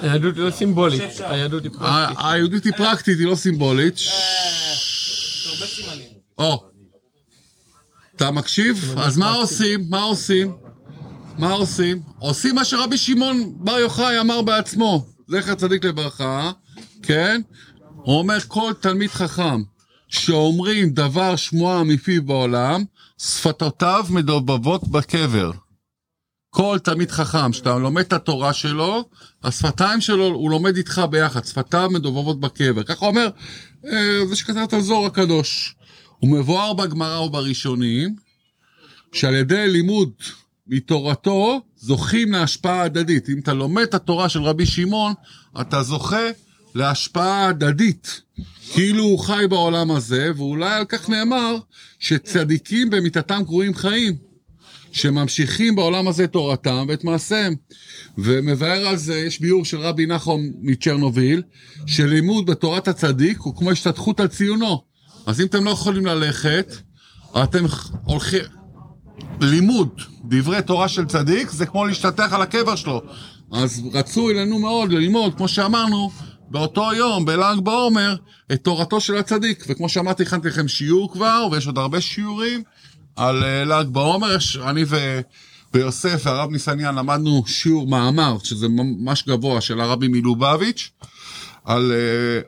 היהדות 0.00 0.36
היא 0.36 0.44
לא 0.44 0.50
סימבולית. 0.50 1.02
היהדות 1.20 1.62
היא 1.64 1.70
פרקטית. 1.78 2.16
היהודית 2.24 2.64
היא 2.64 2.72
פרקטית, 2.76 3.18
היא 3.18 3.26
לא 3.26 3.34
סימבולית. 3.34 3.96
יש 3.98 5.48
הרבה 5.54 5.66
סימנים. 5.66 6.08
או, 6.38 6.62
אתה 8.16 8.30
מקשיב? 8.30 8.94
אז 8.98 9.16
מה 9.16 9.32
עושים? 9.34 9.86
מה 9.90 10.02
עושים? 10.02 10.52
מה 11.38 11.52
עושים? 11.52 12.02
עושים 12.18 12.54
מה 12.54 12.64
שרבי 12.64 12.98
שמעון 12.98 13.52
בר 13.56 13.78
יוחאי 13.78 14.20
אמר 14.20 14.42
בעצמו, 14.42 15.06
זכר 15.28 15.54
צדיק 15.54 15.84
לברכה, 15.84 16.52
כן? 17.02 17.40
הוא 17.96 18.18
אומר, 18.18 18.38
כל 18.48 18.72
תלמיד 18.80 19.10
חכם 19.10 19.62
שאומרים 20.08 20.90
דבר 20.90 21.36
שמועה 21.36 21.84
מפיו 21.84 22.22
בעולם, 22.22 22.84
שפתותיו 23.18 24.06
מדובבות 24.10 24.88
בקבר. 24.88 25.50
כל 26.50 26.78
תלמיד 26.82 27.10
חכם, 27.10 27.52
שאתה 27.52 27.78
לומד 27.78 28.04
את 28.04 28.12
התורה 28.12 28.52
שלו, 28.52 29.08
השפתיים 29.44 30.00
שלו, 30.00 30.24
הוא 30.24 30.50
לומד 30.50 30.76
איתך 30.76 31.02
ביחד, 31.10 31.44
שפתיו 31.44 31.90
מדובבות 31.92 32.40
בקבר. 32.40 32.82
ככה 32.82 33.06
אומר, 33.06 33.28
אה, 33.86 34.26
זה 34.28 34.36
שכתב 34.36 34.58
את 34.58 34.72
הזוהר 34.72 35.06
הקדוש. 35.06 35.74
הוא 36.18 36.30
מבואר 36.30 36.72
בגמרא 36.72 37.20
ובראשונים, 37.20 38.16
שעל 39.12 39.34
ידי 39.34 39.68
לימוד 39.68 40.10
מתורתו, 40.66 41.60
זוכים 41.76 42.32
להשפעה 42.32 42.82
הדדית. 42.82 43.28
אם 43.28 43.38
אתה 43.38 43.52
לומד 43.52 43.82
את 43.82 43.94
התורה 43.94 44.28
של 44.28 44.42
רבי 44.42 44.66
שמעון, 44.66 45.12
אתה 45.60 45.82
זוכה 45.82 46.28
להשפעה 46.74 47.48
הדדית. 47.48 48.20
כאילו 48.72 49.04
הוא 49.04 49.18
חי 49.18 49.44
בעולם 49.50 49.90
הזה, 49.90 50.30
ואולי 50.36 50.74
על 50.74 50.84
כך 50.84 51.08
נאמר 51.08 51.56
שצדיקים 51.98 52.90
במיתתם 52.90 53.42
קרויים 53.44 53.74
חיים. 53.74 54.16
שממשיכים 54.92 55.74
בעולם 55.76 56.08
הזה 56.08 56.26
תורתם 56.26 56.84
ואת 56.88 57.04
מעשיהם. 57.04 57.54
ומבאר 58.18 58.86
על 58.86 58.96
זה, 58.96 59.14
יש 59.14 59.40
ביאור 59.40 59.64
של 59.64 59.78
רבי 59.78 60.06
נחום 60.06 60.40
מצ'רנוביל, 60.60 61.42
שלימוד 61.86 62.46
בתורת 62.46 62.88
הצדיק 62.88 63.38
הוא 63.38 63.56
כמו 63.56 63.70
השתתחות 63.70 64.20
על 64.20 64.28
ציונו. 64.28 64.82
אז 65.26 65.40
אם 65.40 65.46
אתם 65.46 65.64
לא 65.64 65.70
יכולים 65.70 66.06
ללכת, 66.06 66.74
אתם 67.42 67.64
הולכים... 68.04 68.42
לימוד 69.40 70.00
דברי 70.28 70.62
תורה 70.62 70.88
של 70.88 71.04
צדיק 71.04 71.50
זה 71.50 71.66
כמו 71.66 71.86
להשתטח 71.86 72.32
על 72.32 72.42
הקבר 72.42 72.76
שלו. 72.76 73.02
אז 73.52 73.82
רצוי 73.92 74.34
לנו 74.34 74.58
מאוד 74.58 74.92
ללמוד, 74.92 75.34
כמו 75.36 75.48
שאמרנו, 75.48 76.10
באותו 76.50 76.92
יום, 76.92 77.24
בל"ג 77.24 77.60
בעומר, 77.62 78.16
את 78.52 78.64
תורתו 78.64 79.00
של 79.00 79.16
הצדיק. 79.16 79.64
וכמו 79.68 79.88
שאמרתי, 79.88 80.22
הכנתי 80.22 80.48
לכם 80.48 80.68
שיעור 80.68 81.12
כבר, 81.12 81.46
ויש 81.52 81.66
עוד 81.66 81.78
הרבה 81.78 82.00
שיעורים 82.00 82.62
על 83.16 83.44
אה, 83.44 83.64
ל"ג 83.64 83.88
בעומר. 83.88 84.36
אני 84.62 84.84
ו... 84.86 85.20
ויוסף 85.74 86.22
והרב 86.24 86.50
ניסניאן 86.50 86.94
למדנו 86.94 87.42
שיעור 87.46 87.88
מאמר, 87.88 88.36
שזה 88.44 88.68
ממש 88.68 89.24
גבוה, 89.28 89.60
של 89.60 89.80
הרבי 89.80 90.08
מלובביץ', 90.08 90.90
אה, 91.68 91.74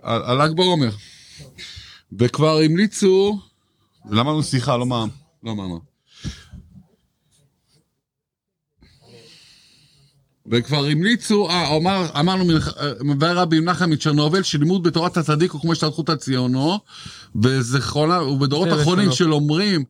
על 0.03 0.43
ל"ג 0.43 0.57
בעומר. 0.57 0.91
וכבר 2.19 2.59
המליצו, 2.65 3.41
למדנו 4.11 4.43
שיחה, 4.43 4.77
לא 4.77 4.87
מאמר. 4.87 5.13
לא 5.43 5.57
מאמר. 5.57 5.79
וכבר 10.51 10.85
המליצו, 10.85 11.49
אה, 11.49 11.77
אמר, 11.77 12.07
אמרנו, 12.21 12.45
מבאר 13.01 13.39
רבי 13.39 13.61
מנחם 13.61 13.91
מצ'רנובל, 13.91 14.43
שלימוד 14.43 14.83
בתורת 14.83 15.17
הצדיק 15.17 15.53
הוא 15.53 15.61
כמו 15.61 15.73
השתלחות 15.73 16.11
על 16.11 16.17
ציונו, 16.17 16.79
וזכרונה, 17.43 18.23
ובדורות 18.23 18.69
זה 18.69 18.83
אחרונים 18.83 19.09
לשונו. 19.09 19.17
של 19.17 19.33
אומרים, 19.33 19.85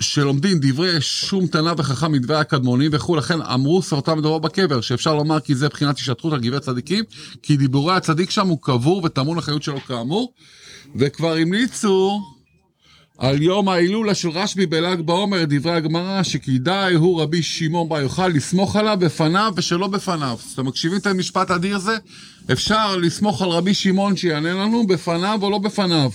שלומדים 0.00 0.58
דברי 0.60 1.00
שום 1.00 1.46
תנא 1.46 1.72
וחכם 1.76 2.12
מדברי 2.12 2.36
הקדמונים 2.36 2.90
וכו', 2.94 3.16
לכן 3.16 3.42
אמרו 3.42 3.82
סרטם 3.82 4.18
ודברו 4.18 4.40
בקבר, 4.40 4.80
שאפשר 4.80 5.14
לומר 5.14 5.40
כי 5.40 5.54
זה 5.54 5.68
בחינת 5.68 5.98
השתתחות 5.98 6.32
על 6.32 6.40
גברי 6.40 6.60
צדיקים, 6.60 7.04
כי 7.42 7.56
דיבורי 7.56 7.96
הצדיק 7.96 8.30
שם 8.30 8.48
הוא 8.48 8.58
קבור 8.62 9.04
וטמון 9.04 9.38
לחיות 9.38 9.62
שלו 9.62 9.80
כאמור, 9.80 10.32
וכבר 10.96 11.34
המליצו 11.34 12.22
על 13.18 13.42
יום 13.42 13.68
ההילולה 13.68 14.14
של 14.14 14.28
רשב"י 14.28 14.66
בל"ג 14.66 15.00
בעומר 15.00 15.44
דברי 15.48 15.72
הגמרא 15.72 16.22
שכדאי 16.22 16.94
הוא 16.94 17.22
רבי 17.22 17.42
שמעון 17.42 17.88
בר 17.88 18.00
יוחאי 18.00 18.32
לסמוך 18.32 18.76
עליו 18.76 18.96
בפניו 19.00 19.52
ושלא 19.56 19.86
בפניו. 19.86 20.38
אתם 20.54 20.66
מקשיבים 20.66 20.98
את 20.98 21.06
המשפט 21.06 21.50
האדיר 21.50 21.76
הזה? 21.76 21.96
אפשר 22.52 22.96
לסמוך 22.96 23.42
על 23.42 23.48
רבי 23.48 23.74
שמעון 23.74 24.16
שיענה 24.16 24.52
לנו 24.52 24.86
בפניו 24.86 25.38
או 25.42 25.50
לא 25.50 25.58
בפניו. 25.58 26.10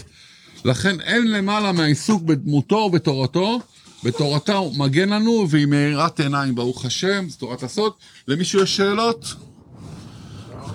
לכן 0.66 1.02
אין 1.02 1.32
למעלה 1.32 1.72
מהעיסוק 1.72 2.24
בדמותו 2.24 2.76
ובתורתו. 2.76 3.60
בתורתה 4.04 4.56
הוא 4.56 4.78
מגן 4.78 5.10
לנו 5.10 5.48
והיא 5.50 5.66
מאירת 5.66 6.20
עיניים 6.20 6.56
ברוך 6.56 6.86
השם, 6.86 7.30
זו 7.30 7.38
תורת 7.38 7.64
הסוד. 7.64 7.92
למישהו 8.28 8.64
יש 8.64 8.78
שאלות? 8.78 9.26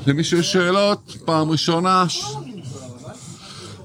למישהו 0.06 0.38
יש 0.38 0.52
שאלות? 0.52 1.16
פעם 1.24 1.50
ראשונה. 1.50 2.04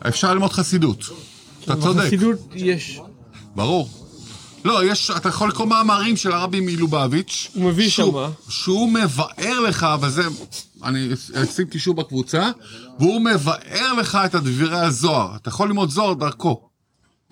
אפשר 0.08 0.34
ללמוד 0.34 0.52
חסידות. 0.52 1.29
אתה 1.72 1.82
צודק. 1.82 2.00
בחסידות 2.02 2.38
יש, 2.56 3.00
ברור. 3.56 3.90
לא, 4.66 4.86
יש, 4.86 5.12
אתה 5.18 5.30
יכול 5.30 5.50
לקרוא 5.50 5.68
מאמרים 5.68 6.18
של 6.18 6.32
הרבי 6.32 6.60
מלובביץ'. 6.60 7.52
הוא 7.54 7.66
מביא 7.66 7.90
שהוא- 7.90 8.12
שמה. 8.12 8.30
שהוא 8.50 8.90
מבאר 8.94 9.60
לך, 9.60 9.88
וזה, 10.02 10.22
אני 10.84 11.10
אשים 11.44 11.68
קישור 11.68 11.96
בקבוצה, 11.96 12.50
והוא 13.00 13.22
מבאר 13.22 13.94
לך 13.94 14.18
את 14.26 14.36
דברי 14.36 14.80
הזוהר. 14.80 15.36
אתה 15.36 15.50
יכול 15.50 15.68
ללמוד 15.68 15.90
זוהר 15.90 16.14
דרכו. 16.14 16.62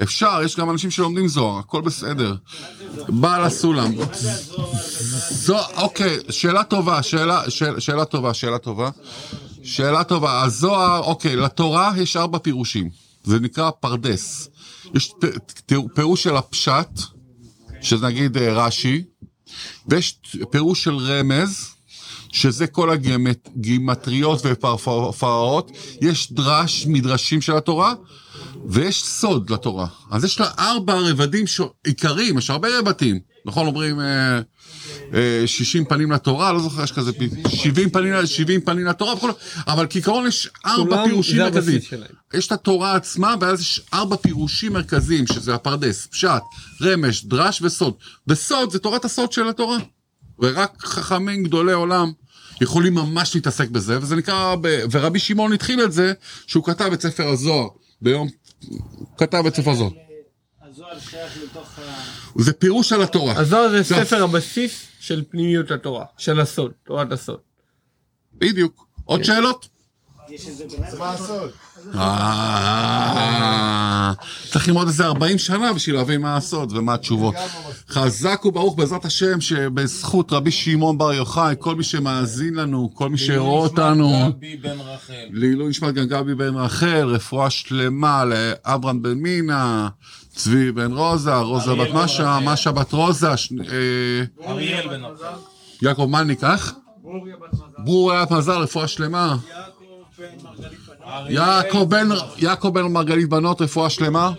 אפשר, 0.03 0.39
יש 0.45 0.55
גם 0.55 0.69
אנשים 0.69 0.91
שלומדים 0.91 1.27
זוהר, 1.27 1.59
הכל 1.59 1.81
בסדר. 1.81 2.35
בעל 3.09 3.43
הסולם. 3.43 3.91
אוקיי, 5.77 6.17
שאלה 6.29 6.63
טובה, 6.63 7.03
שאלה, 7.03 7.49
שאלה, 7.49 7.81
שאלה 7.81 8.05
טובה, 8.05 8.33
שאלה 8.33 8.57
טובה. 8.57 8.89
שאלה 9.63 10.03
טובה. 10.03 10.41
הזוהר, 10.43 10.99
אוקיי, 10.99 11.35
לתורה 11.35 11.91
יש 11.97 12.17
ארבע 12.17 12.37
פירושים. 12.39 12.89
זה 13.27 13.39
נקרא 13.39 13.71
פרדס. 13.71 14.49
יש 14.93 15.13
פירוש 15.93 16.23
של 16.23 16.35
הפשט, 16.35 16.89
שזה 17.81 18.07
נגיד 18.07 18.37
אה, 18.37 18.53
רש"י, 18.53 19.03
ויש 19.87 20.19
פירוש 20.51 20.83
של 20.83 20.95
רמז, 20.97 21.69
שזה 22.31 22.67
כל 22.67 22.89
הגימטריות 22.89 24.41
ופרפראות. 24.43 25.71
יש 26.01 26.31
דרש, 26.33 26.85
מדרשים 26.87 27.41
של 27.41 27.57
התורה, 27.57 27.93
ויש 28.65 29.03
סוד 29.03 29.49
לתורה. 29.49 29.87
אז 30.11 30.23
יש 30.23 30.39
לה 30.39 30.51
ארבע 30.59 30.93
רבדים 30.93 31.47
ש... 31.47 31.61
עיקריים, 31.83 32.37
יש 32.37 32.49
הרבה 32.49 32.79
רבדים. 32.79 33.19
נכון, 33.45 33.67
אומרים 33.67 33.99
אה, 33.99 34.41
60 35.45 35.85
פנים 35.85 36.11
לתורה, 36.11 36.53
לא 36.53 36.59
זוכר, 36.59 36.83
יש 36.83 36.91
כזה 36.91 37.13
פי- 37.13 37.29
70 37.49 37.89
פנים, 37.89 38.13
70 38.25 38.61
פנים 38.61 38.85
לתורה, 38.85 39.13
וכל... 39.13 39.31
אבל 39.67 39.87
כעיקרון 39.89 40.27
יש 40.27 40.49
ארבע 40.65 41.05
פירושים 41.05 41.37
מרכזיים. 41.37 41.81
יש 42.33 42.47
את 42.47 42.51
התורה 42.51 42.95
עצמה, 42.95 43.35
ואז 43.41 43.61
יש 43.61 43.81
ארבע 43.93 44.15
פירושים 44.15 44.73
מרכזיים, 44.73 45.27
שזה 45.27 45.55
הפרדס, 45.55 46.05
פשט, 46.05 46.41
רמש, 46.81 47.25
דרש 47.25 47.61
וסוד. 47.61 47.93
וסוד 48.27 48.71
זה 48.71 48.79
תורת 48.79 49.05
הסוד 49.05 49.31
של 49.31 49.47
התורה. 49.47 49.77
ורק 50.39 50.83
חכמים 50.85 51.43
גדולי 51.43 51.73
עולם 51.73 52.11
יכולים 52.61 52.93
ממש 52.93 53.35
להתעסק 53.35 53.69
בזה, 53.69 53.97
וזה 54.01 54.15
נקרא, 54.15 54.55
ב... 54.61 54.83
ורבי 54.91 55.19
שמעון 55.19 55.53
התחיל 55.53 55.83
את 55.83 55.91
זה, 55.93 56.13
שהוא 56.47 56.63
כתב 56.63 56.89
את 56.93 57.01
ספר 57.01 57.27
הזוהר, 57.27 57.67
ביום, 58.01 58.27
הוא 58.67 59.07
כתב 59.17 59.43
את 59.47 59.55
ספר 59.55 59.71
הזוהר. 59.71 59.91
הזוהר 60.71 60.99
שייך 60.99 61.37
לתוך 61.43 61.79
ה... 61.79 61.81
זה 62.39 62.53
פירוש 62.53 62.93
על 62.93 63.01
התורה. 63.03 63.33
הזוהר 63.37 63.69
זה 63.69 63.81
זה- 63.81 63.95
ספר 64.05 64.23
הבסיס 64.23 64.87
של 64.99 65.23
פנימיות 65.29 65.71
התורה, 65.71 66.05
של 66.17 66.39
הסוד, 66.39 66.71
תורת 66.83 67.11
הסוד. 67.11 67.39
בדיוק. 68.33 68.87
עוד 69.05 69.23
שאלות? 69.23 69.67
יש 70.29 70.47
את 70.61 70.69
זה. 70.69 70.77
מה 70.99 71.11
הסוד? 71.13 71.51
אה, 74.67 74.73
צריך 74.73 74.77
ללמוד 74.77 74.87
איזה 74.87 75.05
40 75.05 75.37
שנה 75.37 75.73
בשביל 75.73 75.95
להבין 75.95 76.21
מה 76.21 76.37
הסוד 76.37 76.77
ומה 76.77 76.93
התשובות. 76.93 77.35
חזק 77.89 78.45
וברוך 78.45 78.75
בעזרת 78.77 79.05
השם 79.05 79.41
שבזכות 79.41 80.33
רבי 80.33 80.51
שמעון 80.51 80.97
בר 80.97 81.13
יוחאי, 81.13 81.55
כל 81.59 81.75
מי 81.75 81.83
שמאזין 81.83 82.53
לנו, 82.53 82.91
כל 82.93 83.09
מי 83.09 83.17
שרואה 83.17 83.61
אותנו. 83.61 84.31
לעילוי 85.31 85.69
נשמת 85.69 85.93
גם 85.93 86.05
גבי 86.05 86.35
בן 86.35 86.55
רחל, 86.55 87.07
רפואה 87.07 87.49
שלמה 87.49 88.25
לאברהם 88.25 89.01
בן 89.01 89.13
מינה, 89.13 89.89
צבי 90.35 90.71
בן 90.71 90.91
רוזה, 90.91 91.35
רוזה 91.35 91.75
בת 91.75 91.93
משה. 91.93 92.39
משה 92.43 92.71
בת 92.71 92.93
רוזה, 92.93 93.27
אה, 93.29 93.35
אריאל 94.47 94.87
בן 94.87 95.03
רחל. 95.05 95.37
יעקב 95.81 96.05
מלניק, 96.09 96.43
איך? 96.43 96.73
ברוריה 97.77 98.25
בת 98.25 98.31
מזל, 98.31 98.51
רפואה 98.51 98.87
שלמה. 98.87 99.37
יעקב 102.37 102.69
בן 102.73 102.81
מרגלית 102.81 103.29
בנות, 103.29 103.61
רפואה 103.61 103.89
שלמה. 103.89 104.31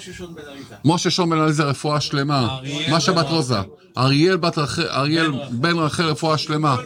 שון 0.00 0.34
בן. 0.34 0.42
משה 0.84 1.10
שון 1.10 1.30
בן 1.30 1.38
עליזה, 1.38 1.62
רפואה 1.64 2.00
שלמה. 2.00 2.58
משה 2.90 3.12
בן 3.12 3.18
בת 3.22 3.28
רוזה. 3.30 3.58
אריאל 3.98 4.36
בת 4.36 4.58
רחל, 4.58 4.88
אריאל 4.88 5.32
בן 5.50 5.78
רחל, 5.78 6.04
רפואה 6.04 6.38
שלמה. 6.38 6.76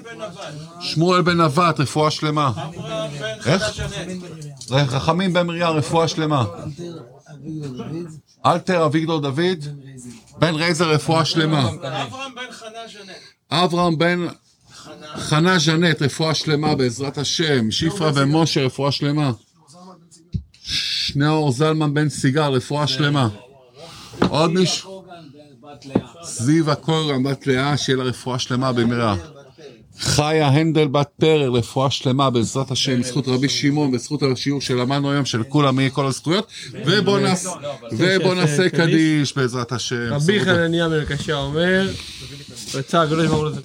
שמואל 0.81 1.23
בן 1.23 1.41
נבט, 1.41 1.81
רפואה 1.81 2.11
שלמה. 2.11 2.53
איך? 3.47 3.63
חכמים 4.89 5.33
בן 5.33 5.47
מרים, 5.47 5.63
רפואה 5.63 6.09
שלמה. 6.09 6.45
אלתר 8.47 8.87
אביגדור 8.87 9.21
דוד, 9.21 9.65
בן 10.39 10.55
רייזר, 10.55 10.91
רפואה 10.91 11.25
שלמה. 11.25 11.69
אברהם 11.69 12.35
בן 12.35 12.53
חנה 12.53 12.69
ז'נט. 12.93 13.17
אברהם 13.51 13.99
בן 13.99 14.27
חנה 15.17 15.59
ז'נט, 15.59 16.03
רפואה 16.03 16.35
שלמה 16.35 16.75
בעזרת 16.75 17.19
השם. 17.19 17.71
שפרה 17.71 18.11
ומשה, 18.15 18.65
רפואה 18.65 18.93
שלמה. 18.93 19.33
שניאור 21.07 21.53
זלמן 21.53 21.95
בן 21.95 22.09
סיגל, 22.09 22.43
רפואה 22.43 22.87
שלמה. 22.87 23.29
עוד 24.29 24.51
מישהו? 24.51 25.05
זיווה 26.25 26.75
קורגן 26.75 27.23
בת 27.23 27.47
לאה, 27.47 27.77
שיהיה 27.77 27.97
לה 27.97 28.05
רפואה 28.05 28.39
שלמה 28.39 28.73
במהרה. 28.73 29.17
חיה 29.99 30.49
הנדל 30.49 30.89
בת 30.89 31.09
פרל, 31.21 31.57
רפואה 31.57 31.91
שלמה 31.91 32.31
בעזרת 32.31 32.71
השם, 32.71 33.01
בזכות 33.01 33.29
רבי 33.29 33.49
שמעון, 33.49 33.93
בזכות 33.93 34.23
השיעור 34.23 34.61
שלמדנו 34.61 35.11
היום, 35.11 35.25
של 35.25 35.43
כולם 35.43 35.81
יהיה 35.81 35.91
כל 35.91 36.07
הזכויות, 36.07 36.47
ובוא 36.87 37.19
נעשה, 37.19 37.51
ובוא 37.93 38.35
נעשה 38.35 38.69
קדיש 38.69 39.37
בעזרת 39.37 39.73
השם. 39.73 40.13
רבי 40.13 40.45
חנניה 40.45 40.89
בן 40.89 41.01
הקשה 41.01 41.35
אומר, 41.37 41.89
רצה 42.75 43.03
הקדוש 43.03 43.27
ברוך 43.27 43.41
הוא 43.41 43.61